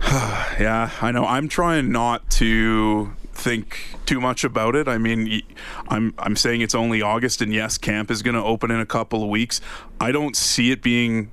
Yeah, 0.60 0.90
I 1.00 1.12
know. 1.12 1.24
I'm 1.24 1.48
trying 1.48 1.90
not 1.92 2.28
to 2.32 3.12
think 3.32 3.96
too 4.06 4.20
much 4.20 4.42
about 4.44 4.74
it. 4.74 4.88
I 4.88 4.98
mean, 4.98 5.42
I'm 5.88 6.12
I'm 6.18 6.34
saying 6.36 6.60
it's 6.62 6.74
only 6.74 7.00
August, 7.02 7.40
and 7.40 7.52
yes, 7.54 7.78
camp 7.78 8.10
is 8.10 8.22
going 8.22 8.34
to 8.34 8.42
open 8.42 8.70
in 8.72 8.80
a 8.80 8.86
couple 8.86 9.22
of 9.22 9.28
weeks. 9.28 9.60
I 10.00 10.10
don't 10.12 10.36
see 10.36 10.70
it 10.72 10.82
being 10.82 11.30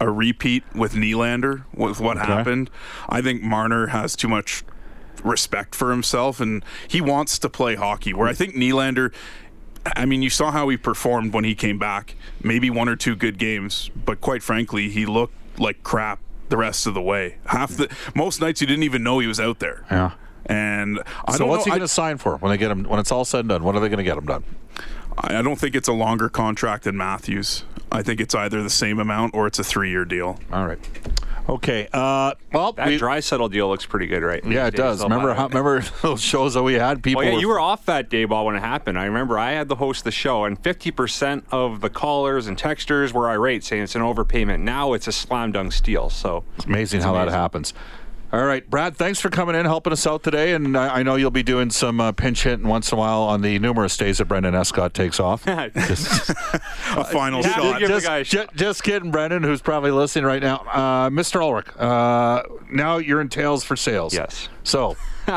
a 0.00 0.10
repeat 0.10 0.64
with 0.74 0.94
Nylander 0.94 1.64
with 1.74 2.00
what 2.00 2.16
Okay. 2.18 2.26
happened. 2.26 2.70
I 3.08 3.20
think 3.22 3.42
Marner 3.42 3.88
has 3.88 4.16
too 4.16 4.28
much 4.28 4.64
respect 5.22 5.74
for 5.74 5.90
himself, 5.90 6.40
and 6.40 6.64
he 6.88 7.00
wants 7.00 7.38
to 7.38 7.48
play 7.48 7.74
hockey. 7.76 8.12
Where 8.12 8.28
I 8.28 8.34
think 8.34 8.54
Nylander. 8.54 9.12
I 9.96 10.06
mean, 10.06 10.22
you 10.22 10.30
saw 10.30 10.50
how 10.50 10.68
he 10.70 10.78
performed 10.78 11.34
when 11.34 11.44
he 11.44 11.54
came 11.54 11.78
back. 11.78 12.14
Maybe 12.42 12.70
one 12.70 12.88
or 12.88 12.96
two 12.96 13.14
good 13.14 13.38
games, 13.38 13.90
but 13.94 14.20
quite 14.22 14.42
frankly, 14.42 14.88
he 14.88 15.04
looked 15.04 15.34
like 15.60 15.82
crap 15.82 16.20
the 16.48 16.56
rest 16.56 16.86
of 16.86 16.94
the 16.94 17.02
way. 17.02 17.36
Half 17.46 17.76
the 17.76 17.94
most 18.14 18.40
nights 18.40 18.60
you 18.62 18.66
didn't 18.66 18.84
even 18.84 19.02
know 19.02 19.18
he 19.18 19.26
was 19.26 19.38
out 19.38 19.58
there. 19.58 19.84
Yeah. 19.90 20.12
And 20.46 21.02
I 21.26 21.36
so 21.36 21.46
what's 21.46 21.64
he 21.64 21.70
going 21.70 21.80
to 21.80 21.88
sign 21.88 22.16
for 22.18 22.36
when 22.38 22.50
they 22.50 22.56
get 22.58 22.70
him? 22.70 22.84
When 22.84 22.98
it's 22.98 23.12
all 23.12 23.24
said 23.26 23.40
and 23.40 23.48
done, 23.50 23.62
what 23.62 23.74
are 23.76 23.80
they 23.80 23.88
going 23.88 23.98
to 23.98 24.04
get 24.04 24.16
him 24.16 24.24
done? 24.26 24.44
I, 25.18 25.38
I 25.38 25.42
don't 25.42 25.56
think 25.58 25.74
it's 25.74 25.88
a 25.88 25.92
longer 25.92 26.28
contract 26.30 26.84
than 26.84 26.96
Matthews. 26.96 27.64
I 27.94 28.02
think 28.02 28.20
it's 28.20 28.34
either 28.34 28.62
the 28.62 28.70
same 28.70 28.98
amount 28.98 29.34
or 29.34 29.46
it's 29.46 29.58
a 29.58 29.64
three-year 29.64 30.04
deal. 30.04 30.38
All 30.52 30.66
right. 30.66 30.78
Okay. 31.48 31.86
Uh, 31.92 32.32
well, 32.52 32.72
That 32.72 32.86
we- 32.88 32.98
Draisaitl 32.98 33.50
deal 33.52 33.68
looks 33.68 33.84
pretty 33.86 34.06
good, 34.06 34.22
right? 34.22 34.42
yeah, 34.44 34.66
it 34.66 34.74
does. 34.74 35.02
Remember 35.02 35.34
how? 35.34 35.46
Remember 35.48 35.80
those 36.02 36.20
shows 36.22 36.54
that 36.54 36.62
we 36.62 36.74
had? 36.74 37.02
People. 37.02 37.20
Well, 37.20 37.28
yeah, 37.28 37.34
were- 37.34 37.40
you 37.40 37.48
were 37.48 37.60
off 37.60 37.84
that 37.86 38.08
day, 38.08 38.24
Bob, 38.24 38.46
when 38.46 38.56
it 38.56 38.60
happened. 38.60 38.98
I 38.98 39.04
remember 39.04 39.38
I 39.38 39.52
had 39.52 39.68
to 39.68 39.74
host 39.74 40.04
the 40.04 40.10
show, 40.10 40.44
and 40.44 40.60
50% 40.62 41.44
of 41.52 41.80
the 41.82 41.90
callers 41.90 42.46
and 42.46 42.56
texters 42.56 43.12
were 43.12 43.28
irate, 43.30 43.62
saying 43.62 43.82
it's 43.82 43.94
an 43.94 44.02
overpayment. 44.02 44.60
Now 44.60 44.94
it's 44.94 45.06
a 45.06 45.12
slam 45.12 45.52
dunk 45.52 45.72
steal. 45.72 46.08
So 46.10 46.44
It's 46.56 46.64
amazing 46.64 47.02
how 47.02 47.12
that 47.14 47.28
happens. 47.28 47.74
All 48.34 48.44
right, 48.44 48.68
Brad, 48.68 48.96
thanks 48.96 49.20
for 49.20 49.30
coming 49.30 49.54
in, 49.54 49.64
helping 49.64 49.92
us 49.92 50.08
out 50.08 50.24
today. 50.24 50.54
And 50.54 50.76
I, 50.76 50.96
I 50.96 51.02
know 51.04 51.14
you'll 51.14 51.30
be 51.30 51.44
doing 51.44 51.70
some 51.70 52.00
uh, 52.00 52.10
pinch 52.10 52.42
hitting 52.42 52.66
once 52.66 52.90
in 52.90 52.98
a 52.98 53.00
while 53.00 53.22
on 53.22 53.42
the 53.42 53.60
numerous 53.60 53.96
days 53.96 54.18
that 54.18 54.24
Brendan 54.24 54.56
Escott 54.56 54.92
takes 54.92 55.20
off. 55.20 55.44
Just, 55.74 56.30
A 56.96 57.04
final 57.04 57.42
yeah, 57.42 57.52
shot. 57.52 57.80
just, 57.80 58.08
a 58.08 58.24
ju- 58.24 58.46
just 58.56 58.82
kidding, 58.82 59.12
Brendan, 59.12 59.44
who's 59.44 59.62
probably 59.62 59.92
listening 59.92 60.24
right 60.24 60.42
now. 60.42 60.56
Uh, 60.68 61.10
Mr. 61.10 61.40
Ulrich, 61.40 61.68
uh, 61.78 62.42
now 62.72 62.96
you're 62.98 63.20
in 63.20 63.28
Tails 63.28 63.62
for 63.62 63.76
Sales. 63.76 64.12
Yes. 64.12 64.48
So, 64.64 64.96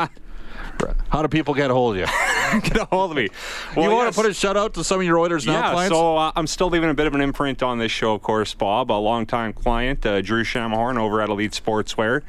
how 1.08 1.22
do 1.22 1.28
people 1.28 1.54
get 1.54 1.70
a 1.70 1.74
hold 1.74 1.96
of 1.96 2.00
you? 2.00 2.06
get 2.60 2.76
a 2.76 2.84
hold 2.86 3.10
of 3.10 3.16
me. 3.16 3.28
you 3.76 3.82
want 3.90 4.06
yes. 4.06 4.14
to 4.14 4.22
put 4.22 4.30
a 4.30 4.34
shout 4.34 4.56
out 4.56 4.74
to 4.74 4.84
some 4.84 5.00
of 5.00 5.06
your 5.06 5.18
Oilers 5.18 5.46
now 5.46 5.52
Yeah, 5.54 5.72
clients? 5.72 5.94
so 5.94 6.16
uh, 6.16 6.32
I'm 6.36 6.46
still 6.46 6.68
leaving 6.70 6.90
a 6.90 6.94
bit 6.94 7.06
of 7.06 7.14
an 7.14 7.20
imprint 7.20 7.62
on 7.62 7.78
this 7.78 7.92
show, 7.92 8.14
of 8.14 8.22
course, 8.22 8.54
Bob. 8.54 8.90
A 8.90 8.94
longtime 8.94 9.52
client, 9.52 10.04
uh, 10.06 10.20
Drew 10.22 10.44
Shamhorn 10.44 10.98
over 10.98 11.20
at 11.20 11.28
Elite 11.28 11.52
Sportswear, 11.52 12.22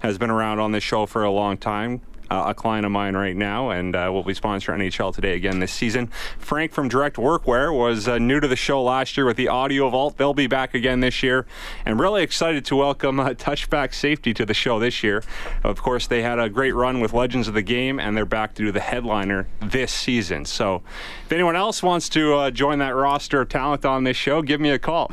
has 0.00 0.18
been 0.18 0.30
around 0.30 0.60
on 0.60 0.72
this 0.72 0.84
show 0.84 1.06
for 1.06 1.24
a 1.24 1.30
long 1.30 1.56
time. 1.56 2.00
Uh, 2.30 2.44
a 2.48 2.54
client 2.54 2.84
of 2.84 2.92
mine 2.92 3.14
right 3.14 3.36
now, 3.36 3.70
and 3.70 3.94
uh, 3.94 4.10
will 4.12 4.24
be 4.24 4.34
sponsoring 4.34 4.78
NHL 4.78 5.14
today 5.14 5.34
again 5.34 5.60
this 5.60 5.72
season. 5.72 6.08
Frank 6.38 6.72
from 6.72 6.88
Direct 6.88 7.16
Workwear 7.16 7.76
was 7.76 8.08
uh, 8.08 8.18
new 8.18 8.40
to 8.40 8.48
the 8.48 8.56
show 8.56 8.82
last 8.82 9.16
year 9.16 9.26
with 9.26 9.36
the 9.36 9.48
Audio 9.48 9.88
Vault. 9.90 10.16
They'll 10.16 10.34
be 10.34 10.46
back 10.46 10.74
again 10.74 11.00
this 11.00 11.22
year, 11.22 11.46
and 11.84 12.00
really 12.00 12.22
excited 12.22 12.64
to 12.66 12.76
welcome 12.76 13.20
uh, 13.20 13.30
Touchback 13.30 13.94
Safety 13.94 14.34
to 14.34 14.44
the 14.44 14.54
show 14.54 14.80
this 14.80 15.02
year. 15.02 15.22
Of 15.62 15.80
course, 15.80 16.06
they 16.06 16.22
had 16.22 16.38
a 16.38 16.48
great 16.48 16.74
run 16.74 17.00
with 17.00 17.12
Legends 17.12 17.48
of 17.48 17.54
the 17.54 17.62
Game, 17.62 18.00
and 18.00 18.16
they're 18.16 18.24
back 18.24 18.54
to 18.54 18.64
do 18.64 18.72
the 18.72 18.80
headliner 18.80 19.46
this 19.60 19.92
season. 19.92 20.44
So, 20.44 20.82
if 21.24 21.32
anyone 21.32 21.56
else 21.56 21.82
wants 21.82 22.08
to 22.10 22.34
uh, 22.34 22.50
join 22.50 22.78
that 22.80 22.94
roster 22.94 23.42
of 23.42 23.48
talent 23.48 23.84
on 23.84 24.04
this 24.04 24.16
show, 24.16 24.42
give 24.42 24.60
me 24.60 24.70
a 24.70 24.78
call. 24.78 25.12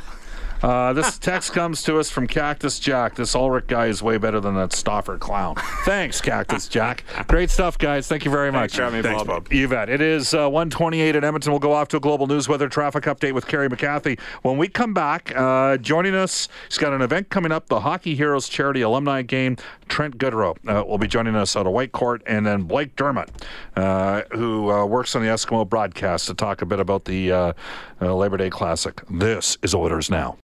Uh, 0.63 0.93
this 0.93 1.19
text 1.19 1.51
comes 1.53 1.83
to 1.83 1.99
us 1.99 2.09
from 2.09 2.25
Cactus 2.25 2.79
Jack. 2.79 3.15
This 3.15 3.35
Ulrich 3.35 3.67
guy 3.67 3.87
is 3.87 4.01
way 4.01 4.17
better 4.17 4.39
than 4.39 4.55
that 4.55 4.71
Stauffer 4.73 5.17
clown. 5.17 5.55
Thanks, 5.83 6.21
Cactus 6.21 6.69
Jack. 6.69 7.03
Great 7.27 7.49
stuff, 7.49 7.77
guys. 7.77 8.07
Thank 8.07 8.23
you 8.23 8.31
very 8.31 8.51
much. 8.51 8.71
Thanks 8.71 8.75
for 8.75 8.83
having 8.83 8.99
me, 8.99 9.03
Thanks, 9.03 9.23
Bob. 9.23 9.43
Bob. 9.43 9.53
You 9.53 9.67
bet. 9.67 9.89
It 9.89 9.99
is 9.99 10.33
uh, 10.33 10.49
128 10.49 11.15
at 11.15 11.23
Edmonton. 11.23 11.51
We'll 11.51 11.59
go 11.59 11.73
off 11.73 11.89
to 11.89 11.97
a 11.97 11.99
global 11.99 12.27
news 12.27 12.47
weather 12.47 12.69
traffic 12.69 13.03
update 13.03 13.33
with 13.33 13.45
Kerry 13.45 13.67
McCarthy. 13.67 14.17
When 14.41 14.57
we 14.57 14.69
come 14.69 14.93
back, 14.93 15.33
uh, 15.35 15.77
joining 15.77 16.15
us, 16.15 16.47
he's 16.69 16.77
got 16.77 16.93
an 16.93 17.01
event 17.01 17.29
coming 17.29 17.51
up, 17.51 17.67
the 17.67 17.81
Hockey 17.81 18.15
Heroes 18.15 18.47
Charity 18.47 18.81
Alumni 18.81 19.21
Game. 19.21 19.57
Trent 19.89 20.17
Goodrow 20.17 20.55
uh, 20.67 20.85
will 20.85 20.97
be 20.97 21.07
joining 21.07 21.35
us 21.35 21.55
out 21.55 21.67
of 21.67 21.73
White 21.73 21.91
Court, 21.91 22.23
and 22.25 22.45
then 22.45 22.63
Blake 22.63 22.95
Dermott, 22.95 23.29
uh, 23.75 24.21
who 24.31 24.71
uh, 24.71 24.85
works 24.85 25.15
on 25.15 25.21
the 25.21 25.27
Eskimo 25.27 25.67
broadcast, 25.67 26.27
to 26.27 26.33
talk 26.33 26.61
a 26.61 26.65
bit 26.65 26.79
about 26.79 27.05
the 27.05 27.31
uh, 27.31 27.53
uh, 28.01 28.15
Labor 28.15 28.37
Day 28.37 28.49
Classic. 28.49 29.01
This 29.09 29.57
is 29.61 29.75
Oilers 29.75 30.09
Now. 30.09 30.37